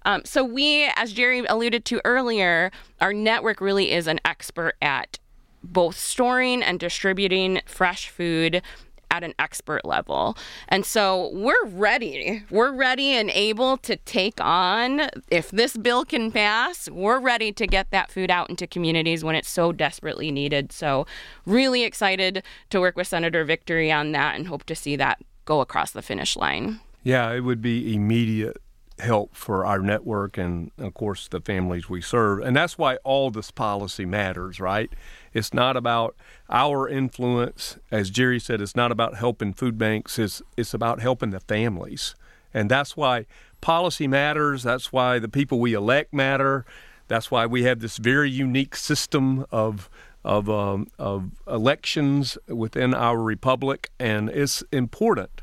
Um, 0.06 0.22
so 0.24 0.44
we, 0.44 0.88
as 0.94 1.12
Gerry 1.12 1.44
alluded 1.44 1.84
to 1.86 2.00
earlier, 2.04 2.70
our 3.00 3.12
network 3.12 3.60
really 3.60 3.90
is 3.90 4.06
an 4.06 4.20
expert 4.24 4.76
at 4.80 5.18
both 5.62 5.98
storing 5.98 6.62
and 6.62 6.78
distributing 6.78 7.60
fresh 7.66 8.08
food 8.08 8.62
at 9.10 9.24
an 9.24 9.34
expert 9.38 9.84
level. 9.84 10.36
And 10.68 10.86
so 10.86 11.30
we're 11.32 11.66
ready. 11.66 12.44
We're 12.50 12.72
ready 12.72 13.10
and 13.10 13.30
able 13.30 13.76
to 13.78 13.96
take 13.96 14.40
on, 14.40 15.08
if 15.28 15.50
this 15.50 15.76
bill 15.76 16.04
can 16.04 16.30
pass, 16.30 16.88
we're 16.88 17.18
ready 17.18 17.52
to 17.52 17.66
get 17.66 17.90
that 17.90 18.10
food 18.10 18.30
out 18.30 18.48
into 18.48 18.66
communities 18.66 19.24
when 19.24 19.34
it's 19.34 19.48
so 19.48 19.72
desperately 19.72 20.30
needed. 20.30 20.70
So, 20.70 21.06
really 21.46 21.82
excited 21.82 22.42
to 22.70 22.80
work 22.80 22.96
with 22.96 23.06
Senator 23.06 23.44
Victory 23.44 23.90
on 23.90 24.12
that 24.12 24.36
and 24.36 24.46
hope 24.46 24.64
to 24.64 24.74
see 24.74 24.96
that 24.96 25.18
go 25.44 25.60
across 25.60 25.92
the 25.92 26.02
finish 26.02 26.36
line. 26.36 26.80
Yeah, 27.02 27.32
it 27.32 27.40
would 27.40 27.62
be 27.62 27.94
immediate 27.94 28.56
help 28.98 29.34
for 29.34 29.66
our 29.66 29.80
network 29.80 30.38
and, 30.38 30.70
of 30.78 30.94
course, 30.94 31.28
the 31.28 31.40
families 31.40 31.88
we 31.88 32.00
serve. 32.00 32.40
And 32.40 32.56
that's 32.56 32.78
why 32.78 32.96
all 33.04 33.30
this 33.30 33.50
policy 33.50 34.06
matters, 34.06 34.58
right? 34.58 34.90
It's 35.32 35.52
not 35.52 35.76
about 35.76 36.16
our 36.48 36.88
influence. 36.88 37.78
As 37.90 38.10
Gerry 38.10 38.40
said, 38.40 38.60
it's 38.60 38.76
not 38.76 38.90
about 38.90 39.16
helping 39.16 39.52
food 39.52 39.76
banks, 39.76 40.18
it's, 40.18 40.42
it's 40.56 40.72
about 40.72 41.00
helping 41.00 41.30
the 41.30 41.40
families. 41.40 42.14
And 42.54 42.70
that's 42.70 42.96
why 42.96 43.26
policy 43.60 44.06
matters. 44.06 44.62
That's 44.62 44.92
why 44.92 45.18
the 45.18 45.28
people 45.28 45.60
we 45.60 45.74
elect 45.74 46.14
matter. 46.14 46.64
That's 47.08 47.30
why 47.30 47.46
we 47.46 47.64
have 47.64 47.80
this 47.80 47.98
very 47.98 48.30
unique 48.30 48.76
system 48.76 49.44
of 49.50 49.90
of, 50.26 50.50
um, 50.50 50.88
of 50.98 51.30
elections 51.46 52.36
within 52.48 52.92
our 52.92 53.22
republic, 53.22 53.90
and 54.00 54.28
it's 54.28 54.64
important. 54.72 55.42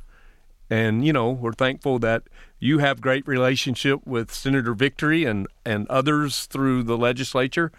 And 0.69 1.06
you 1.06 1.13
know, 1.13 1.30
we're 1.30 1.54
thankful 1.54 1.99
that 1.99 2.23
you 2.60 2.80
have 2.80 3.02
great 3.02 3.28
relationship 3.28 4.06
with 4.06 4.34
Senator 4.34 4.73
Victory 4.73 5.26
and, 5.26 5.47
and 5.65 5.88
others 5.89 6.45
through 6.45 6.84
the 6.84 6.97
legislature. 6.97 7.71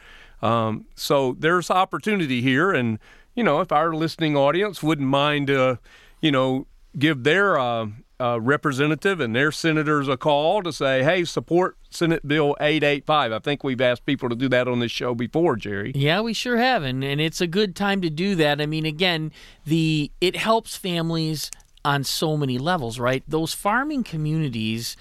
Um, 0.42 0.84
so 0.94 1.34
there's 1.38 1.70
opportunity 1.70 2.42
here, 2.42 2.70
and 2.70 2.98
you 3.34 3.42
know, 3.42 3.60
if 3.60 3.72
our 3.72 3.94
listening 3.94 4.36
audience 4.36 4.82
wouldn't 4.82 5.08
mind, 5.08 5.50
uh, 5.50 5.76
you 6.20 6.30
know, 6.30 6.66
give 6.98 7.24
their 7.24 7.58
uh, 7.58 7.86
uh, 8.20 8.40
representative 8.40 9.20
and 9.20 9.34
their 9.34 9.50
senators 9.50 10.08
a 10.08 10.16
call 10.16 10.62
to 10.62 10.72
say, 10.72 11.02
hey, 11.02 11.24
support 11.24 11.76
Senate 11.90 12.26
Bill 12.26 12.56
885. 12.60 13.32
I 13.32 13.38
think 13.38 13.64
we've 13.64 13.80
asked 13.80 14.06
people 14.06 14.28
to 14.28 14.36
do 14.36 14.48
that 14.50 14.68
on 14.68 14.78
this 14.78 14.92
show 14.92 15.14
before, 15.14 15.56
Gerry. 15.56 15.92
Yeah, 15.94 16.20
we 16.20 16.32
sure 16.32 16.56
have, 16.56 16.82
and, 16.82 17.02
and 17.02 17.20
it's 17.20 17.40
a 17.40 17.46
good 17.46 17.74
time 17.74 18.00
to 18.02 18.10
do 18.10 18.34
that. 18.36 18.60
I 18.60 18.66
mean, 18.66 18.86
again, 18.86 19.32
the 19.64 20.12
it 20.20 20.36
helps 20.36 20.76
families 20.76 21.50
on 21.84 22.04
so 22.04 22.36
many 22.36 22.58
levels, 22.58 22.98
right? 22.98 23.22
Those 23.28 23.52
farming 23.52 24.04
communities, 24.04 24.96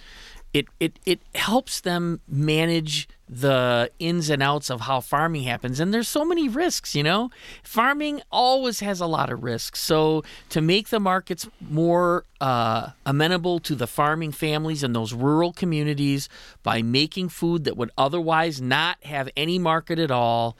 it, 0.54 0.68
it, 0.80 1.00
it 1.06 1.22
helps 1.34 1.82
them 1.82 2.22
manage 2.28 3.08
the 3.28 3.90
ins 4.00 4.30
and 4.30 4.44
outs 4.44 4.70
of 4.70 4.82
how 4.82 5.00
farming 5.00 5.44
happens. 5.44 5.80
And 5.80 5.94
there's 5.94 6.08
so 6.08 6.24
many 6.24 6.48
risks, 6.48 6.94
you 6.94 7.02
know? 7.02 7.32
Farming 7.64 8.22
always 8.32 8.82
has 8.82 9.00
a 9.00 9.08
lot 9.08 9.32
of 9.32 9.44
risks. 9.44 9.80
So 9.80 10.24
to 10.50 10.62
make 10.62 10.90
the 10.90 11.00
markets 11.00 11.48
more 11.60 12.26
uh, 12.40 12.90
amenable 13.06 13.60
to 13.62 13.76
the 13.76 13.88
farming 13.88 14.34
families 14.34 14.84
and 14.84 14.96
those 14.96 15.14
rural 15.14 15.54
communities 15.54 16.30
by 16.62 16.82
making 16.82 17.30
food 17.30 17.64
that 17.64 17.78
would 17.78 17.92
otherwise 17.98 18.62
not 18.62 19.04
have 19.06 19.30
any 19.36 19.58
market 19.58 19.98
at 19.98 20.12
all 20.12 20.56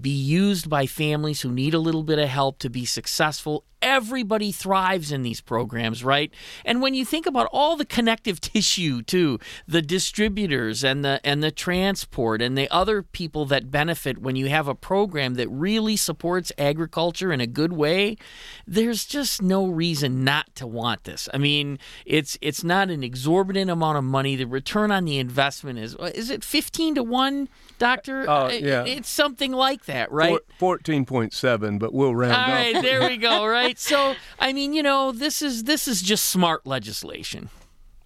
be 0.00 0.10
used 0.10 0.68
by 0.68 0.86
families 0.86 1.42
who 1.42 1.50
need 1.50 1.74
a 1.74 1.78
little 1.78 2.02
bit 2.02 2.18
of 2.18 2.28
help 2.28 2.58
to 2.60 2.70
be 2.70 2.84
successful. 2.84 3.64
Everybody 3.82 4.52
thrives 4.52 5.10
in 5.10 5.22
these 5.22 5.40
programs, 5.40 6.04
right? 6.04 6.30
And 6.66 6.82
when 6.82 6.92
you 6.92 7.04
think 7.06 7.24
about 7.24 7.48
all 7.50 7.76
the 7.76 7.86
connective 7.86 8.40
tissue 8.40 9.02
too, 9.02 9.38
the 9.66 9.80
distributors 9.80 10.84
and 10.84 11.04
the 11.04 11.20
and 11.24 11.42
the 11.42 11.50
transport 11.50 12.42
and 12.42 12.58
the 12.58 12.68
other 12.70 13.02
people 13.02 13.46
that 13.46 13.70
benefit 13.70 14.18
when 14.18 14.36
you 14.36 14.48
have 14.48 14.68
a 14.68 14.74
program 14.74 15.34
that 15.34 15.48
really 15.48 15.96
supports 15.96 16.52
agriculture 16.58 17.32
in 17.32 17.40
a 17.40 17.46
good 17.46 17.72
way, 17.72 18.16
there's 18.66 19.06
just 19.06 19.40
no 19.40 19.66
reason 19.66 20.24
not 20.24 20.54
to 20.56 20.66
want 20.66 21.04
this. 21.04 21.28
I 21.32 21.38
mean, 21.38 21.78
it's 22.04 22.36
it's 22.42 22.62
not 22.62 22.90
an 22.90 23.02
exorbitant 23.02 23.70
amount 23.70 23.96
of 23.96 24.04
money. 24.04 24.36
The 24.36 24.44
return 24.44 24.90
on 24.90 25.06
the 25.06 25.18
investment 25.18 25.78
is 25.78 25.94
is 26.14 26.28
it 26.30 26.44
15 26.44 26.96
to 26.96 27.02
1, 27.02 27.48
doctor? 27.78 28.28
Uh, 28.28 28.50
yeah. 28.50 28.84
It's 28.84 29.08
something 29.08 29.52
like 29.52 29.86
that, 29.86 29.89
right? 30.10 30.38
Fourteen 30.58 31.04
point 31.04 31.32
seven, 31.32 31.78
but 31.78 31.92
we'll 31.92 32.14
round 32.14 32.32
All 32.32 32.40
up. 32.40 32.48
right, 32.48 32.82
there 32.82 33.08
we 33.08 33.16
go. 33.16 33.44
Right. 33.50 33.78
So, 33.78 34.14
I 34.38 34.52
mean, 34.52 34.72
you 34.72 34.82
know, 34.82 35.12
this 35.12 35.42
is 35.42 35.64
this 35.64 35.88
is 35.88 36.02
just 36.02 36.26
smart 36.26 36.66
legislation. 36.66 37.48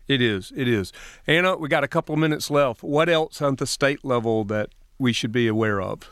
It 0.08 0.20
is. 0.20 0.52
It 0.56 0.68
is. 0.68 0.92
Anna, 1.26 1.56
we 1.56 1.68
got 1.68 1.84
a 1.84 1.88
couple 1.88 2.12
of 2.14 2.18
minutes 2.18 2.50
left. 2.50 2.82
What 2.82 3.08
else 3.08 3.40
on 3.42 3.56
the 3.56 3.66
state 3.66 4.04
level 4.04 4.44
that 4.44 4.70
we 4.98 5.12
should 5.12 5.32
be 5.32 5.48
aware 5.48 5.80
of? 5.80 6.10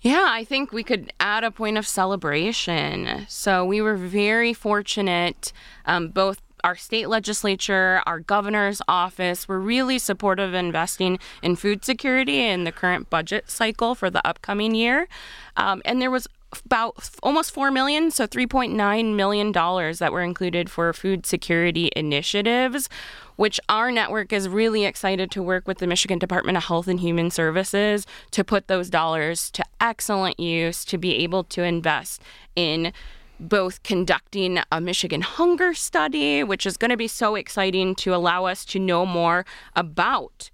Yeah, 0.00 0.26
I 0.28 0.44
think 0.44 0.72
we 0.72 0.82
could 0.82 1.12
add 1.20 1.44
a 1.44 1.50
point 1.50 1.76
of 1.76 1.86
celebration. 1.86 3.26
So 3.28 3.64
we 3.64 3.80
were 3.82 3.96
very 3.96 4.52
fortunate, 4.54 5.52
um, 5.84 6.08
both 6.08 6.40
our 6.64 6.76
state 6.76 7.08
legislature, 7.08 8.02
our 8.06 8.20
governor's 8.20 8.82
office 8.88 9.48
were 9.48 9.60
really 9.60 9.98
supportive 9.98 10.50
of 10.50 10.54
investing 10.54 11.18
in 11.42 11.56
food 11.56 11.84
security 11.84 12.46
in 12.46 12.64
the 12.64 12.72
current 12.72 13.10
budget 13.10 13.50
cycle 13.50 13.94
for 13.94 14.10
the 14.10 14.26
upcoming 14.26 14.74
year. 14.74 15.08
Um, 15.56 15.82
and 15.84 16.00
there 16.00 16.10
was 16.10 16.26
about 16.64 17.10
almost 17.22 17.52
4 17.52 17.70
million 17.70 18.10
so 18.10 18.26
3.9 18.26 19.14
million 19.14 19.52
dollars 19.52 20.00
that 20.00 20.12
were 20.12 20.22
included 20.22 20.68
for 20.68 20.92
food 20.92 21.24
security 21.24 21.90
initiatives 21.94 22.88
which 23.36 23.58
our 23.68 23.90
network 23.90 24.32
is 24.34 24.50
really 24.50 24.84
excited 24.84 25.30
to 25.30 25.42
work 25.42 25.66
with 25.66 25.78
the 25.78 25.86
Michigan 25.86 26.18
Department 26.18 26.58
of 26.58 26.64
Health 26.64 26.88
and 26.88 27.00
Human 27.00 27.30
Services 27.30 28.06
to 28.32 28.44
put 28.44 28.66
those 28.68 28.90
dollars 28.90 29.50
to 29.52 29.64
excellent 29.80 30.38
use 30.38 30.84
to 30.84 30.98
be 30.98 31.14
able 31.22 31.44
to 31.44 31.62
invest 31.62 32.20
in 32.54 32.92
both 33.40 33.82
conducting 33.82 34.60
a 34.70 34.80
Michigan 34.80 35.22
hunger 35.22 35.74
study, 35.74 36.44
which 36.44 36.66
is 36.66 36.76
going 36.76 36.90
to 36.90 36.96
be 36.96 37.08
so 37.08 37.34
exciting 37.34 37.94
to 37.96 38.14
allow 38.14 38.44
us 38.44 38.64
to 38.66 38.78
know 38.78 39.06
more 39.06 39.44
about 39.74 40.50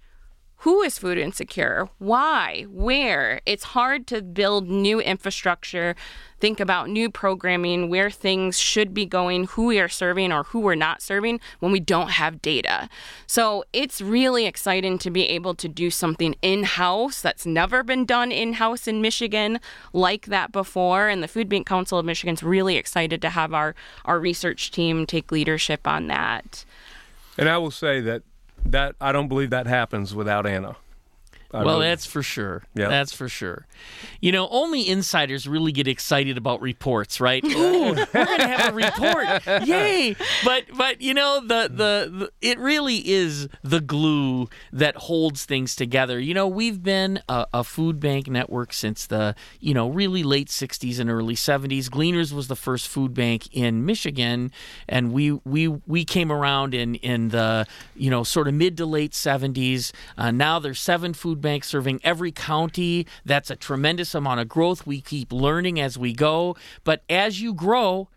who 0.67 0.81
is 0.81 0.99
food 0.99 1.17
insecure, 1.17 1.87
why, 1.97 2.65
where. 2.67 3.39
It's 3.45 3.63
hard 3.63 4.05
to 4.07 4.21
build 4.21 4.67
new 4.67 4.99
infrastructure, 4.99 5.95
think 6.41 6.59
about 6.59 6.89
new 6.89 7.09
programming, 7.09 7.87
where 7.87 8.09
things 8.09 8.59
should 8.59 8.93
be 8.93 9.05
going, 9.05 9.45
who 9.45 9.67
we 9.67 9.79
are 9.79 9.87
serving 9.87 10.33
or 10.33 10.43
who 10.43 10.59
we're 10.59 10.75
not 10.75 11.01
serving 11.01 11.39
when 11.61 11.71
we 11.71 11.79
don't 11.79 12.09
have 12.09 12.41
data. 12.41 12.89
So 13.27 13.63
it's 13.71 14.01
really 14.01 14.45
exciting 14.45 14.97
to 14.97 15.09
be 15.09 15.29
able 15.29 15.55
to 15.55 15.69
do 15.69 15.89
something 15.89 16.35
in 16.41 16.63
house 16.63 17.21
that's 17.21 17.45
never 17.45 17.81
been 17.81 18.03
done 18.03 18.33
in 18.33 18.51
house 18.51 18.89
in 18.89 19.01
Michigan 19.01 19.61
like 19.93 20.25
that 20.25 20.51
before. 20.51 21.07
And 21.07 21.23
the 21.23 21.29
Food 21.29 21.47
Bank 21.47 21.65
Council 21.65 21.97
of 21.97 22.05
Michigan's 22.05 22.43
really 22.43 22.75
excited 22.75 23.21
to 23.21 23.29
have 23.29 23.53
our, 23.53 23.73
our 24.03 24.19
research 24.19 24.71
team 24.71 25.05
take 25.05 25.31
leadership 25.31 25.87
on 25.87 26.07
that. 26.07 26.65
And 27.37 27.47
I 27.47 27.57
will 27.57 27.71
say 27.71 28.01
that 28.01 28.23
that 28.71 28.95
I 28.99 29.11
don't 29.11 29.27
believe 29.27 29.49
that 29.51 29.67
happens 29.67 30.13
without 30.13 30.45
Anna. 30.45 30.75
I 31.53 31.63
well, 31.63 31.75
really- 31.75 31.87
that's 31.87 32.05
for 32.05 32.21
sure. 32.21 32.63
Yeah. 32.75 32.89
That's 32.89 33.13
for 33.13 33.29
sure. 33.29 33.67
You 34.21 34.31
know, 34.31 34.47
only 34.49 34.87
insiders 34.87 35.47
really 35.47 35.71
get 35.71 35.87
excited 35.87 36.37
about 36.37 36.61
reports, 36.61 37.21
right? 37.21 37.43
Ooh, 37.45 37.93
we're 37.93 38.05
gonna 38.13 38.47
have 38.47 38.73
a 38.73 38.75
report, 38.75 39.67
yay! 39.67 40.15
But 40.43 40.65
but 40.75 41.01
you 41.01 41.13
know 41.13 41.39
the, 41.41 41.69
the 41.69 42.11
the 42.11 42.31
it 42.41 42.57
really 42.59 42.97
is 43.07 43.47
the 43.63 43.79
glue 43.79 44.49
that 44.73 44.95
holds 44.95 45.45
things 45.45 45.75
together. 45.75 46.19
You 46.19 46.33
know, 46.33 46.47
we've 46.47 46.81
been 46.83 47.21
a, 47.29 47.45
a 47.53 47.63
food 47.63 47.99
bank 47.99 48.27
network 48.27 48.73
since 48.73 49.05
the 49.07 49.35
you 49.59 49.73
know 49.73 49.89
really 49.89 50.23
late 50.23 50.49
'60s 50.49 50.99
and 50.99 51.09
early 51.09 51.35
'70s. 51.35 51.89
Gleaners 51.89 52.33
was 52.33 52.47
the 52.47 52.55
first 52.55 52.87
food 52.87 53.13
bank 53.13 53.47
in 53.55 53.85
Michigan, 53.85 54.51
and 54.89 55.11
we 55.13 55.31
we 55.45 55.67
we 55.67 56.03
came 56.03 56.31
around 56.31 56.73
in 56.73 56.95
in 56.95 57.29
the 57.29 57.65
you 57.95 58.09
know 58.09 58.23
sort 58.23 58.47
of 58.47 58.53
mid 58.55 58.75
to 58.77 58.85
late 58.85 59.11
'70s. 59.11 59.91
Uh, 60.17 60.31
now 60.31 60.59
there's 60.59 60.79
seven 60.79 61.13
food 61.13 61.36
banks 61.41 61.67
serving 61.67 62.01
every 62.03 62.31
county. 62.31 63.07
That's 63.25 63.49
a 63.49 63.55
tremendous 63.55 64.13
amount 64.15 64.39
of 64.39 64.47
growth. 64.47 64.85
We 64.85 65.01
keep 65.01 65.31
learning 65.31 65.79
as 65.79 65.97
we 65.97 66.13
go, 66.13 66.55
but 66.83 67.03
as 67.09 67.41
you 67.41 67.53
grow, 67.53 68.09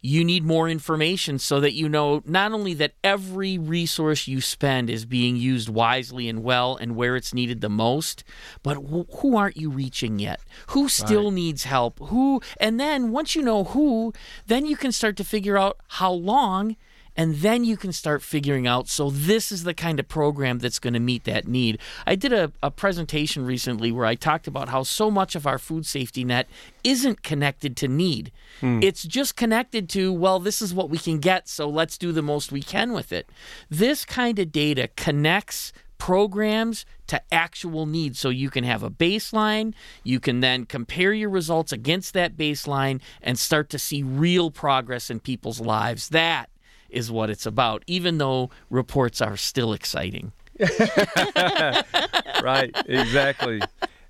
you 0.00 0.24
need 0.24 0.44
more 0.44 0.68
information 0.68 1.38
so 1.38 1.58
that 1.60 1.72
you 1.72 1.88
know 1.88 2.22
not 2.24 2.52
only 2.52 2.74
that 2.74 2.92
every 3.02 3.58
resource 3.58 4.28
you 4.28 4.40
spend 4.40 4.88
is 4.88 5.04
being 5.04 5.36
used 5.36 5.68
wisely 5.68 6.28
and 6.28 6.42
well 6.42 6.76
and 6.76 6.94
where 6.96 7.16
it's 7.16 7.34
needed 7.34 7.60
the 7.60 7.68
most, 7.68 8.22
but 8.62 8.76
wh- 8.76 9.20
who 9.20 9.36
aren't 9.36 9.56
you 9.56 9.70
reaching 9.70 10.18
yet? 10.18 10.40
Who 10.68 10.88
still 10.88 11.30
needs 11.30 11.64
help? 11.64 11.98
Who 12.08 12.40
and 12.60 12.78
then 12.78 13.10
once 13.10 13.34
you 13.34 13.42
know 13.42 13.64
who, 13.64 14.12
then 14.46 14.66
you 14.66 14.76
can 14.76 14.92
start 14.92 15.16
to 15.16 15.24
figure 15.24 15.58
out 15.58 15.78
how 15.88 16.12
long 16.12 16.76
and 17.16 17.36
then 17.36 17.64
you 17.64 17.76
can 17.76 17.92
start 17.92 18.22
figuring 18.22 18.66
out 18.66 18.88
so 18.88 19.10
this 19.10 19.50
is 19.50 19.64
the 19.64 19.74
kind 19.74 19.98
of 19.98 20.08
program 20.08 20.58
that's 20.58 20.78
going 20.78 20.94
to 20.94 21.00
meet 21.00 21.24
that 21.24 21.46
need. 21.46 21.78
I 22.06 22.14
did 22.14 22.32
a, 22.32 22.52
a 22.62 22.70
presentation 22.70 23.44
recently 23.44 23.90
where 23.90 24.06
i 24.06 24.14
talked 24.14 24.46
about 24.46 24.68
how 24.68 24.82
so 24.82 25.10
much 25.10 25.34
of 25.34 25.46
our 25.46 25.58
food 25.58 25.86
safety 25.86 26.24
net 26.24 26.48
isn't 26.84 27.22
connected 27.22 27.76
to 27.78 27.88
need. 27.88 28.32
Hmm. 28.60 28.80
It's 28.82 29.02
just 29.02 29.36
connected 29.36 29.88
to 29.90 30.12
well 30.12 30.38
this 30.38 30.60
is 30.60 30.74
what 30.74 30.90
we 30.90 30.98
can 30.98 31.18
get 31.18 31.48
so 31.48 31.68
let's 31.68 31.98
do 31.98 32.12
the 32.12 32.22
most 32.22 32.52
we 32.52 32.62
can 32.62 32.92
with 32.92 33.12
it. 33.12 33.28
This 33.70 34.04
kind 34.04 34.38
of 34.38 34.52
data 34.52 34.88
connects 34.96 35.72
programs 35.98 36.84
to 37.06 37.22
actual 37.32 37.86
needs. 37.86 38.18
So 38.18 38.28
you 38.28 38.50
can 38.50 38.64
have 38.64 38.82
a 38.82 38.90
baseline 38.90 39.72
you 40.04 40.20
can 40.20 40.40
then 40.40 40.66
compare 40.66 41.12
your 41.12 41.30
results 41.30 41.72
against 41.72 42.12
that 42.14 42.36
baseline 42.36 43.00
and 43.22 43.38
start 43.38 43.70
to 43.70 43.78
see 43.78 44.02
real 44.02 44.50
progress 44.50 45.10
in 45.10 45.20
people's 45.20 45.60
lives. 45.60 46.10
That 46.10 46.50
is 46.88 47.10
what 47.10 47.30
it's 47.30 47.46
about 47.46 47.82
even 47.86 48.18
though 48.18 48.50
reports 48.70 49.20
are 49.20 49.36
still 49.36 49.72
exciting 49.72 50.32
right, 52.42 52.74
exactly. 52.86 53.60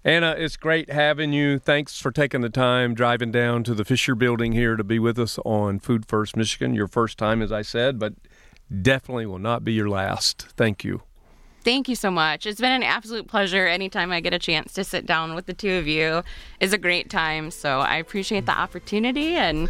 Anna, 0.04 0.36
it's 0.38 0.56
great 0.56 0.90
having 0.90 1.32
you. 1.32 1.58
Thanks 1.58 2.00
for 2.00 2.12
taking 2.12 2.40
the 2.40 2.48
time 2.48 2.94
driving 2.94 3.32
down 3.32 3.64
to 3.64 3.74
the 3.74 3.84
Fisher 3.84 4.14
Building 4.14 4.52
here 4.52 4.76
to 4.76 4.84
be 4.84 5.00
with 5.00 5.18
us 5.18 5.38
on 5.44 5.80
Food 5.80 6.06
First 6.06 6.36
Michigan. 6.36 6.74
Your 6.74 6.86
first 6.86 7.18
time, 7.18 7.42
as 7.42 7.50
I 7.50 7.62
said, 7.62 7.98
but 7.98 8.14
definitely 8.82 9.26
will 9.26 9.40
not 9.40 9.64
be 9.64 9.72
your 9.72 9.88
last. 9.88 10.46
Thank 10.56 10.84
you. 10.84 11.02
Thank 11.64 11.88
you 11.88 11.96
so 11.96 12.12
much. 12.12 12.46
It's 12.46 12.60
been 12.60 12.70
an 12.70 12.84
absolute 12.84 13.26
pleasure. 13.26 13.66
Anytime 13.66 14.12
I 14.12 14.20
get 14.20 14.32
a 14.32 14.38
chance 14.38 14.72
to 14.74 14.84
sit 14.84 15.04
down 15.04 15.34
with 15.34 15.46
the 15.46 15.52
two 15.52 15.72
of 15.72 15.88
you 15.88 16.22
is 16.60 16.72
a 16.72 16.78
great 16.78 17.10
time. 17.10 17.50
So 17.50 17.80
I 17.80 17.96
appreciate 17.96 18.46
the 18.46 18.56
opportunity 18.56 19.34
and 19.34 19.68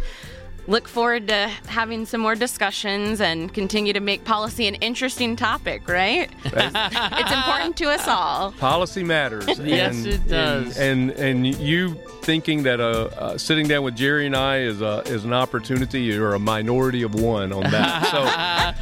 look 0.67 0.87
forward 0.87 1.27
to 1.29 1.47
having 1.67 2.05
some 2.05 2.21
more 2.21 2.35
discussions 2.35 3.21
and 3.21 3.53
continue 3.53 3.93
to 3.93 4.01
make 4.01 4.25
policy 4.25 4.67
an 4.67 4.75
interesting 4.75 5.35
topic, 5.35 5.87
right? 5.87 6.29
it's 6.43 7.31
important 7.31 7.77
to 7.77 7.85
us 7.85 8.07
all. 8.07 8.51
Policy 8.53 9.03
matters. 9.03 9.47
Yes, 9.59 9.95
and, 9.95 10.07
it 10.07 10.27
does. 10.27 10.77
And 10.77 10.97
and, 10.97 11.45
and 11.45 11.45
you 11.59 11.95
thinking 12.21 12.63
that 12.63 12.79
uh, 12.79 13.09
uh, 13.17 13.37
sitting 13.37 13.67
down 13.67 13.83
with 13.83 13.95
Gerry 13.95 14.25
and 14.25 14.35
I 14.35 14.59
is 14.59 14.81
a, 14.81 15.01
is 15.05 15.23
an 15.23 15.33
opportunity, 15.33 16.01
you're 16.01 16.33
a 16.33 16.39
minority 16.39 17.03
of 17.03 17.15
one 17.15 17.53
on 17.53 17.63
that. 17.71 17.97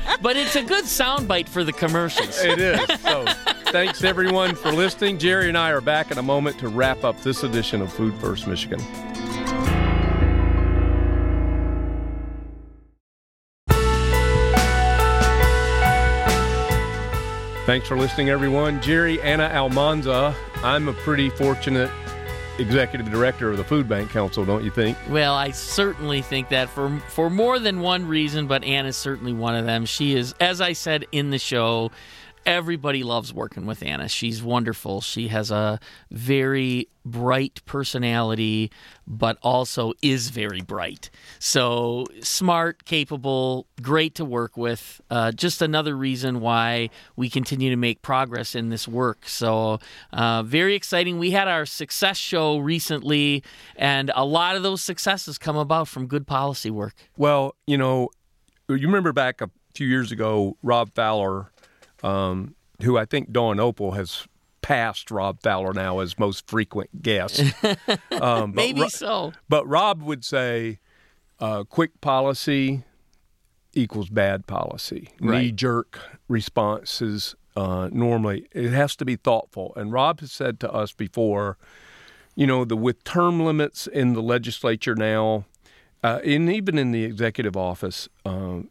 So 0.05 0.15
but 0.21 0.37
it's 0.37 0.55
a 0.55 0.63
good 0.63 0.85
soundbite 0.85 1.47
for 1.47 1.63
the 1.63 1.73
commercials 1.73 2.39
It 2.41 2.59
is. 2.59 2.79
So 3.01 3.25
thanks 3.71 4.03
everyone 4.03 4.55
for 4.55 4.71
listening. 4.71 5.17
Gerry 5.17 5.49
and 5.49 5.57
I 5.57 5.71
are 5.71 5.81
back 5.81 6.11
in 6.11 6.17
a 6.17 6.23
moment 6.23 6.59
to 6.59 6.67
wrap 6.67 7.03
up 7.03 7.19
this 7.21 7.43
edition 7.43 7.81
of 7.81 7.91
Food 7.91 8.13
First 8.15 8.47
Michigan. 8.47 8.79
Thanks 17.75 17.89
for 17.89 17.97
listening, 17.97 18.29
everyone. 18.29 18.81
Gerry 18.81 19.21
Anna 19.21 19.43
Almanza. 19.43 20.33
I'm 20.63 20.87
a 20.87 20.93
pretty 20.93 21.29
fortunate 21.29 21.91
executive 22.57 23.11
director 23.11 23.51
of 23.51 23.57
the 23.57 23.65
Food 23.65 23.89
Bank 23.89 24.09
Council, 24.11 24.45
don't 24.45 24.63
you 24.63 24.71
think? 24.71 24.97
Well, 25.09 25.33
I 25.33 25.51
certainly 25.51 26.21
think 26.21 26.47
that 26.47 26.69
for 26.69 27.01
for 27.09 27.29
more 27.29 27.59
than 27.59 27.81
one 27.81 28.07
reason, 28.07 28.47
but 28.47 28.63
Anna's 28.63 28.95
certainly 28.95 29.33
one 29.33 29.55
of 29.55 29.65
them. 29.65 29.83
She 29.83 30.15
is, 30.15 30.33
as 30.39 30.61
I 30.61 30.71
said 30.71 31.05
in 31.11 31.31
the 31.31 31.37
show, 31.37 31.91
everybody 32.45 33.03
loves 33.03 33.33
working 33.33 33.65
with 33.65 33.81
Anna. 33.81 34.07
She's 34.07 34.43
wonderful. 34.43 35.01
She 35.01 35.29
has 35.29 35.51
a 35.51 35.79
very 36.11 36.87
bright 37.03 37.61
personality, 37.65 38.71
but 39.07 39.37
also 39.41 39.93
is 40.01 40.29
very 40.29 40.61
bright. 40.61 41.09
So 41.39 42.05
smart, 42.21 42.85
capable, 42.85 43.67
great 43.81 44.15
to 44.15 44.25
work 44.25 44.57
with. 44.57 45.01
Uh, 45.09 45.31
just 45.31 45.61
another 45.61 45.95
reason 45.95 46.39
why 46.39 46.89
we 47.15 47.29
continue 47.29 47.69
to 47.69 47.75
make 47.75 48.01
progress 48.01 48.55
in 48.55 48.69
this 48.69 48.87
work. 48.87 49.27
So 49.27 49.79
uh, 50.13 50.43
very 50.43 50.75
exciting. 50.75 51.19
We 51.19 51.31
had 51.31 51.47
our 51.47 51.65
success 51.65 52.17
show 52.17 52.57
recently, 52.57 53.43
and 53.75 54.11
a 54.15 54.25
lot 54.25 54.55
of 54.55 54.63
those 54.63 54.81
successes 54.81 55.37
come 55.37 55.57
about 55.57 55.87
from 55.87 56.07
good 56.07 56.27
policy 56.27 56.71
work. 56.71 56.95
Well, 57.17 57.55
you 57.67 57.77
know, 57.77 58.09
you 58.67 58.87
remember 58.87 59.13
back 59.13 59.41
a 59.41 59.49
few 59.75 59.87
years 59.87 60.11
ago, 60.11 60.57
Rob 60.63 60.93
Fowler, 60.95 61.51
um, 62.03 62.55
who 62.81 62.97
I 62.97 63.05
think 63.05 63.31
Dawn 63.31 63.59
Opal 63.59 63.91
has 63.91 64.27
passed 64.61 65.11
Rob 65.11 65.41
Fowler 65.41 65.73
now 65.73 65.99
as 65.99 66.17
most 66.17 66.47
frequent 66.47 67.01
guest. 67.01 67.43
Um, 68.11 68.55
Maybe 68.55 68.81
Ro- 68.81 68.87
so. 68.87 69.33
But 69.49 69.67
Rob 69.67 70.01
would 70.01 70.23
say, 70.23 70.79
uh, 71.39 71.65
quick 71.65 71.99
policy 71.99 72.83
equals 73.73 74.09
bad 74.09 74.47
policy. 74.47 75.09
Right. 75.19 75.41
Knee 75.41 75.51
jerk 75.51 75.99
responses 76.29 77.35
uh, 77.55 77.89
normally 77.91 78.47
it 78.51 78.71
has 78.71 78.95
to 78.97 79.05
be 79.05 79.15
thoughtful. 79.15 79.73
And 79.75 79.91
Rob 79.91 80.19
has 80.19 80.31
said 80.31 80.59
to 80.61 80.71
us 80.71 80.91
before, 80.93 81.57
you 82.35 82.45
know, 82.45 82.65
the 82.65 82.75
with 82.75 83.03
term 83.03 83.39
limits 83.39 83.87
in 83.87 84.13
the 84.13 84.21
legislature 84.21 84.95
now, 84.95 85.45
uh, 86.03 86.19
and 86.23 86.51
even 86.51 86.77
in 86.77 86.91
the 86.91 87.03
executive 87.03 87.55
office, 87.55 88.09
um, 88.25 88.69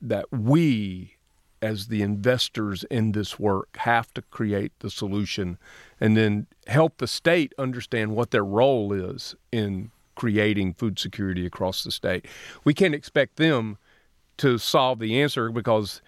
that 0.00 0.26
we 0.32 1.16
as 1.62 1.86
the 1.86 2.02
investors 2.02 2.84
in 2.90 3.12
this 3.12 3.38
work 3.38 3.76
have 3.78 4.12
to 4.14 4.22
create 4.22 4.72
the 4.80 4.90
solution 4.90 5.56
and 6.00 6.16
then 6.16 6.46
help 6.66 6.98
the 6.98 7.06
state 7.06 7.54
understand 7.56 8.14
what 8.14 8.32
their 8.32 8.44
role 8.44 8.92
is 8.92 9.36
in 9.52 9.90
creating 10.16 10.74
food 10.74 10.98
security 10.98 11.46
across 11.46 11.84
the 11.84 11.90
state. 11.90 12.26
We 12.64 12.74
can't 12.74 12.94
expect 12.94 13.36
them 13.36 13.78
to 14.38 14.58
solve 14.58 14.98
the 14.98 15.20
answer 15.20 15.50
because 15.50 16.02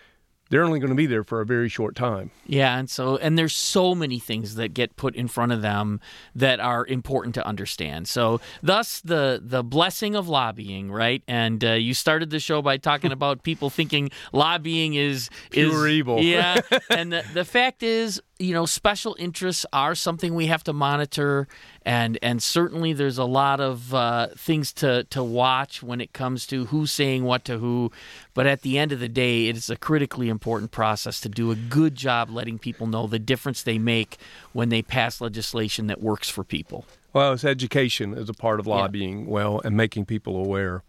they're 0.50 0.64
only 0.64 0.78
going 0.78 0.90
to 0.90 0.96
be 0.96 1.06
there 1.06 1.24
for 1.24 1.40
a 1.40 1.46
very 1.46 1.68
short 1.68 1.94
time. 1.96 2.30
Yeah, 2.46 2.78
and 2.78 2.88
so 2.88 3.16
and 3.16 3.38
there's 3.38 3.54
so 3.54 3.94
many 3.94 4.18
things 4.18 4.56
that 4.56 4.74
get 4.74 4.96
put 4.96 5.16
in 5.16 5.28
front 5.28 5.52
of 5.52 5.62
them 5.62 6.00
that 6.34 6.60
are 6.60 6.86
important 6.86 7.34
to 7.36 7.46
understand. 7.46 8.08
So 8.08 8.40
thus 8.62 9.00
the 9.00 9.40
the 9.42 9.62
blessing 9.62 10.14
of 10.14 10.28
lobbying, 10.28 10.90
right? 10.90 11.22
And 11.26 11.64
uh, 11.64 11.72
you 11.72 11.94
started 11.94 12.30
the 12.30 12.40
show 12.40 12.62
by 12.62 12.76
talking 12.76 13.12
about 13.12 13.42
people 13.42 13.70
thinking 13.70 14.10
lobbying 14.32 14.94
is 14.94 15.30
pure 15.50 15.88
is, 15.88 15.94
evil. 15.94 16.20
Yeah, 16.20 16.60
and 16.90 17.12
the, 17.12 17.24
the 17.32 17.44
fact 17.44 17.82
is 17.82 18.20
you 18.38 18.52
know 18.52 18.66
special 18.66 19.14
interests 19.18 19.64
are 19.72 19.94
something 19.94 20.34
we 20.34 20.46
have 20.46 20.64
to 20.64 20.72
monitor 20.72 21.46
and 21.82 22.18
and 22.20 22.42
certainly 22.42 22.92
there's 22.92 23.18
a 23.18 23.24
lot 23.24 23.60
of 23.60 23.94
uh, 23.94 24.28
things 24.36 24.72
to 24.72 25.04
to 25.04 25.22
watch 25.22 25.82
when 25.82 26.00
it 26.00 26.12
comes 26.12 26.46
to 26.46 26.66
who's 26.66 26.90
saying 26.90 27.24
what 27.24 27.44
to 27.44 27.58
who. 27.58 27.92
But 28.32 28.46
at 28.46 28.62
the 28.62 28.78
end 28.78 28.90
of 28.90 29.00
the 29.00 29.08
day 29.08 29.48
it 29.48 29.56
is 29.56 29.70
a 29.70 29.76
critically 29.76 30.28
important 30.28 30.72
process 30.72 31.20
to 31.20 31.28
do 31.28 31.50
a 31.50 31.54
good 31.54 31.94
job 31.94 32.30
letting 32.30 32.58
people 32.58 32.86
know 32.86 33.06
the 33.06 33.18
difference 33.18 33.62
they 33.62 33.78
make 33.78 34.18
when 34.52 34.68
they 34.68 34.82
pass 34.82 35.20
legislation 35.20 35.86
that 35.86 36.00
works 36.00 36.28
for 36.28 36.42
people. 36.42 36.86
Well 37.12 37.34
it's 37.34 37.44
education 37.44 38.14
as 38.14 38.28
a 38.28 38.34
part 38.34 38.58
of 38.58 38.66
lobbying 38.66 39.20
yeah. 39.20 39.28
well 39.28 39.60
and 39.64 39.76
making 39.76 40.06
people 40.06 40.36
aware. 40.36 40.82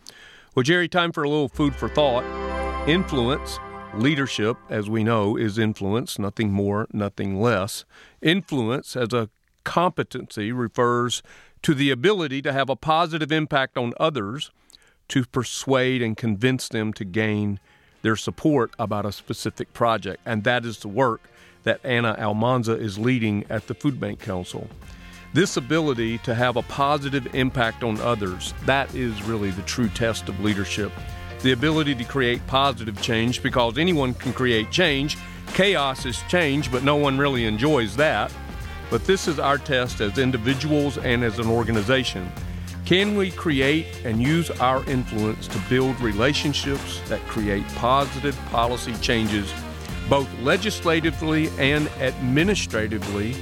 Well 0.55 0.63
Gerry 0.63 0.87
time 0.87 1.11
for 1.11 1.23
a 1.23 1.29
little 1.29 1.49
food 1.49 1.75
for 1.75 1.89
thought. 1.89 2.23
Influence 2.87 3.59
Leadership, 3.97 4.57
as 4.69 4.89
we 4.89 5.05
know, 5.05 5.37
is 5.37 5.57
influence, 5.57 6.19
nothing 6.19 6.51
more, 6.51 6.85
nothing 6.91 7.39
less. 7.39 7.85
Influence 8.21 8.97
as 8.97 9.13
a 9.13 9.29
competency 9.63 10.51
refers 10.51 11.23
to 11.61 11.73
the 11.73 11.91
ability 11.91 12.41
to 12.41 12.51
have 12.51 12.69
a 12.69 12.75
positive 12.75 13.31
impact 13.31 13.77
on 13.77 13.93
others, 13.97 14.51
to 15.07 15.23
persuade 15.23 16.01
and 16.01 16.17
convince 16.17 16.67
them 16.67 16.91
to 16.91 17.05
gain 17.05 17.59
their 18.01 18.17
support 18.17 18.71
about 18.77 19.05
a 19.05 19.13
specific 19.13 19.71
project. 19.71 20.21
And 20.25 20.43
that 20.43 20.65
is 20.65 20.79
the 20.79 20.89
work 20.89 21.21
that 21.63 21.79
Anna 21.83 22.17
Almanza 22.19 22.73
is 22.73 22.99
leading 22.99 23.45
at 23.49 23.67
the 23.67 23.73
Food 23.73 23.99
Bank 23.99 24.19
Council. 24.19 24.67
This 25.33 25.55
ability 25.55 26.17
to 26.19 26.35
have 26.35 26.57
a 26.57 26.63
positive 26.63 27.33
impact 27.33 27.81
on 27.81 27.99
others, 28.01 28.53
that 28.65 28.93
is 28.93 29.23
really 29.23 29.51
the 29.51 29.61
true 29.63 29.89
test 29.89 30.27
of 30.27 30.39
leadership 30.41 30.91
the 31.45 31.51
ability 31.51 31.93
to 31.93 32.03
create 32.03 32.45
positive 32.47 32.99
change 33.03 33.43
because 33.43 33.77
anyone 33.77 34.15
can 34.15 34.33
create 34.33 34.71
change. 34.71 35.15
Chaos 35.53 36.03
is 36.03 36.23
change, 36.23 36.71
but 36.71 36.83
no 36.83 36.95
one 36.95 37.19
really 37.19 37.45
enjoys 37.45 37.95
that. 37.95 38.33
But 38.89 39.05
this 39.05 39.27
is 39.27 39.37
our 39.37 39.59
test 39.59 40.01
as 40.01 40.17
individuals 40.17 40.97
and 40.97 41.23
as 41.23 41.37
an 41.37 41.45
organization. 41.45 42.31
Can 42.83 43.15
we 43.15 43.29
create 43.29 43.85
and 44.03 44.19
use 44.19 44.49
our 44.59 44.83
influence 44.89 45.47
to 45.49 45.59
build 45.69 46.01
relationships 46.01 46.99
that 47.09 47.21
create 47.27 47.67
positive 47.75 48.35
policy 48.47 48.95
changes, 48.95 49.53
both 50.09 50.27
legislatively 50.39 51.49
and 51.59 51.87
administratively, 51.99 53.33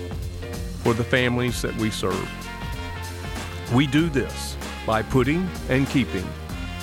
for 0.84 0.94
the 0.94 1.06
families 1.06 1.62
that 1.62 1.76
we 1.78 1.90
serve? 1.90 2.30
We 3.74 3.88
do 3.88 4.10
this 4.10 4.58
by 4.86 5.04
putting 5.04 5.48
and 5.70 5.88
keeping 5.88 6.28